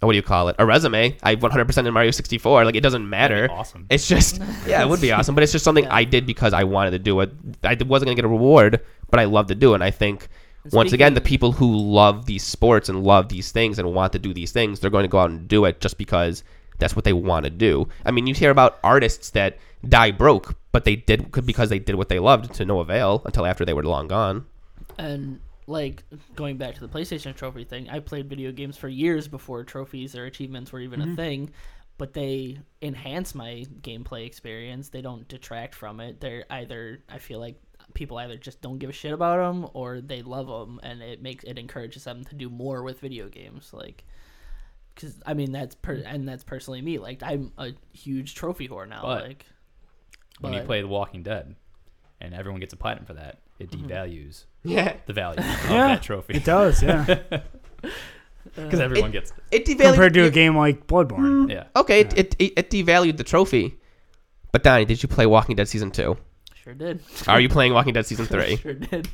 [0.00, 1.16] what do you call it a resume.
[1.22, 2.64] I 100% in Mario 64.
[2.64, 3.48] Like it doesn't matter.
[3.50, 3.86] awesome.
[3.90, 5.94] It's just yeah, it would be awesome, but it's just something Yeah.
[5.94, 7.32] I did because I wanted to do it.
[7.64, 8.80] I wasn't gonna get a reward,
[9.10, 9.76] but I love to do it.
[9.76, 10.28] And I think And
[10.72, 14.18] once again, the people who love these sports and love these things and want to
[14.18, 16.42] do these things, they're going to go out and do it just because
[16.78, 17.88] that's what they want to do.
[18.04, 19.58] I mean, you hear about artists that
[19.88, 23.46] die broke, but they did because they did what they loved to no avail until
[23.46, 24.46] after they were long gone.
[24.98, 26.04] And like
[26.34, 30.14] going back to the PlayStation trophy thing, I played video games for years before trophies
[30.14, 31.14] or achievements were even a mm-hmm.
[31.14, 31.50] thing,
[31.98, 34.88] but they enhance my gameplay experience.
[34.88, 36.20] They don't detract from it.
[36.20, 37.60] They're either I feel like
[37.96, 41.22] people either just don't give a shit about them or they love them and it
[41.22, 44.04] makes it encourages them to do more with video games like
[44.94, 46.04] cuz I mean that's per- mm.
[46.06, 46.98] and that's personally me.
[46.98, 49.46] Like I'm a huge trophy whore now But- like
[50.40, 51.56] when you play The Walking Dead,
[52.20, 53.86] and everyone gets a platinum for that, it mm-hmm.
[53.86, 57.04] devalues Yeah, the value of Yeah, that trophy it does, yeah.
[58.54, 59.62] because uh, everyone gets it.
[59.62, 59.92] it devalued.
[59.92, 63.78] Compared to a game like Bloodborne, Yeah, Okay, it, it, it, it devalued the trophy.
[64.52, 66.16] But Donnie, did you play Walking Dead season two?
[66.66, 67.00] Sure did.
[67.28, 68.56] Are you playing Walking Dead season three?
[68.56, 69.08] sure did.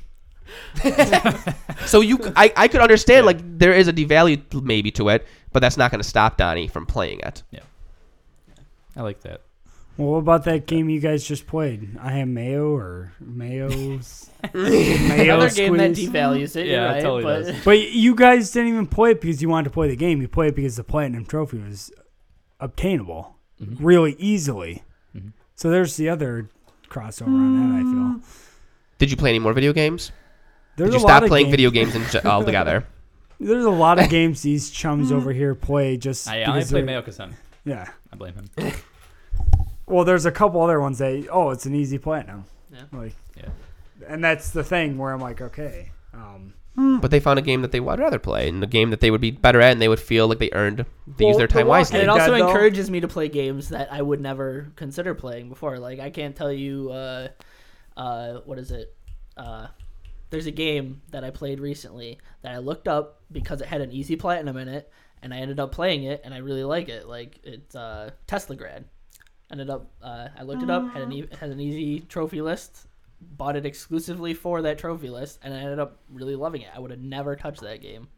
[1.87, 5.61] So you, I, I could understand like there is a devalue maybe to it, but
[5.61, 7.43] that's not going to stop Donnie from playing it.
[7.51, 7.61] Yeah.
[8.97, 9.41] I like that.
[9.97, 11.97] well, what about that game you guys just played?
[12.01, 16.11] I am Mayo or Mayo's Mayo Another game that squeeze?
[16.11, 16.67] devalues it.
[16.67, 17.65] Yeah, you're it right, totally but does.
[17.65, 20.21] But you guys didn't even play it because you wanted to play the game.
[20.23, 21.91] You played it because the platinum trophy was
[22.61, 23.77] obtainable Mhm.
[23.81, 24.83] really easily.
[25.17, 25.33] Mhm.
[25.55, 26.49] So there's the other
[26.93, 27.79] crossover on that.
[27.79, 27.83] I
[28.21, 28.29] feel
[28.99, 30.13] Did you play any more video games?
[30.77, 32.85] there's Did you a lot stop of playing games- video games in, ge- altogether?
[33.41, 36.71] There's a lot of games these chums over here play just I, I only because
[36.71, 37.33] played they're- Mayo Kasen.
[37.65, 37.89] Yeah.
[38.13, 38.73] I blame him.
[39.87, 42.45] Well, there's a couple other ones that oh, it's an easy platinum.
[42.73, 42.83] Yeah.
[42.93, 43.49] Like, Yeah.
[44.09, 47.71] and that's the thing where I'm like, okay, um, But they found a game that
[47.71, 49.89] they would rather play, and a game that they would be better at, and they
[49.89, 50.87] would feel like they earned.
[51.07, 52.01] They Well, used their time Walking wisely.
[52.01, 55.49] and it also though- encourages me to play games that I would never consider playing
[55.51, 55.79] before.
[55.79, 57.29] Like I can't tell you, uh,
[57.97, 58.97] uh, what is it?
[59.37, 59.67] Uh,
[60.31, 63.93] there's a game that I played recently that I looked up because it had an
[63.93, 64.91] easy platinum in it,
[65.23, 67.07] and I ended up playing it, and I really like it.
[67.07, 68.85] Like it's uh, Teslagrad.
[69.51, 72.87] Ended up, uh, I looked it up, had an e- had an easy trophy list,
[73.31, 76.69] bought it exclusively for that trophy list, and I ended up really loving it.
[76.75, 78.09] I would have never touched that game.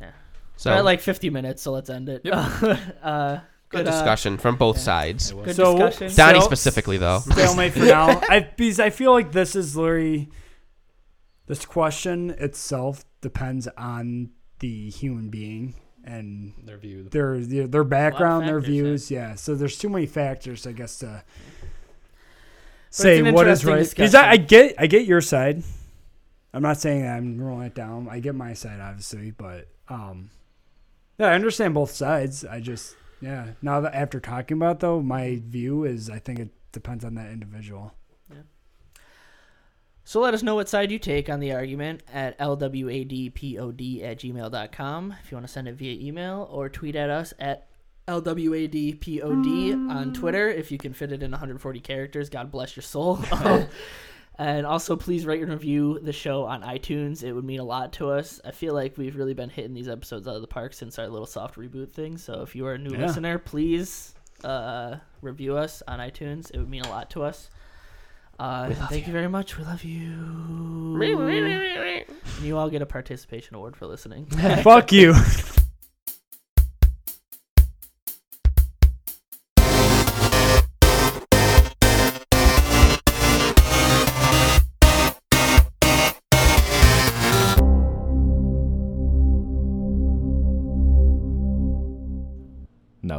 [0.00, 0.10] Yeah.
[0.56, 2.22] So We're at like 50 minutes, so let's end it.
[2.32, 3.38] uh,
[3.68, 4.82] good uh, discussion from both yeah.
[4.82, 5.30] sides.
[5.30, 5.44] It.
[5.44, 6.16] Good So- discussion.
[6.16, 7.20] Donnie So- specifically, though.
[7.20, 8.20] stalemate for now.
[8.28, 10.28] I because I feel like this is literally
[11.46, 17.08] this question itself depends on the human being and Their view.
[17.10, 18.82] their their, their background, their factors, yeah.
[18.82, 19.10] views.
[19.10, 19.34] Yeah.
[19.34, 21.77] So there's too many factors, I guess, to it's
[22.90, 23.88] say what is right.
[23.88, 25.62] Because I, I get I get your side.
[26.52, 28.08] I'm not saying that I'm rolling it down.
[28.10, 30.30] I get my side, obviously, but um,
[31.18, 32.44] yeah, I understand both sides.
[32.44, 33.48] I just yeah.
[33.62, 37.14] Now that after talking about it, though, my view is I think it depends on
[37.16, 37.92] that individual.
[38.30, 38.42] Yeah.
[40.04, 45.14] So let us know what side you take on the argument at lwadpod at gmail.com
[45.22, 47.67] if you want to send it via email or tweet at us at
[48.08, 50.48] L W A D P O D on Twitter.
[50.48, 53.20] If you can fit it in 140 characters, God bless your soul.
[54.40, 57.24] And also, please rate and review the show on iTunes.
[57.24, 58.40] It would mean a lot to us.
[58.44, 61.08] I feel like we've really been hitting these episodes out of the park since our
[61.08, 62.16] little soft reboot thing.
[62.18, 63.06] So if you are a new Yeah.
[63.06, 66.52] listener, please uh, review us on iTunes.
[66.54, 67.50] It would mean a lot to us.
[68.38, 69.58] Uh, thank you very much.
[69.58, 70.12] We love you.
[71.02, 72.04] And
[72.44, 74.26] you all get a participation award for listening.
[74.62, 75.14] Fuck you.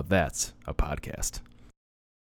[0.09, 1.39] That's a podcast.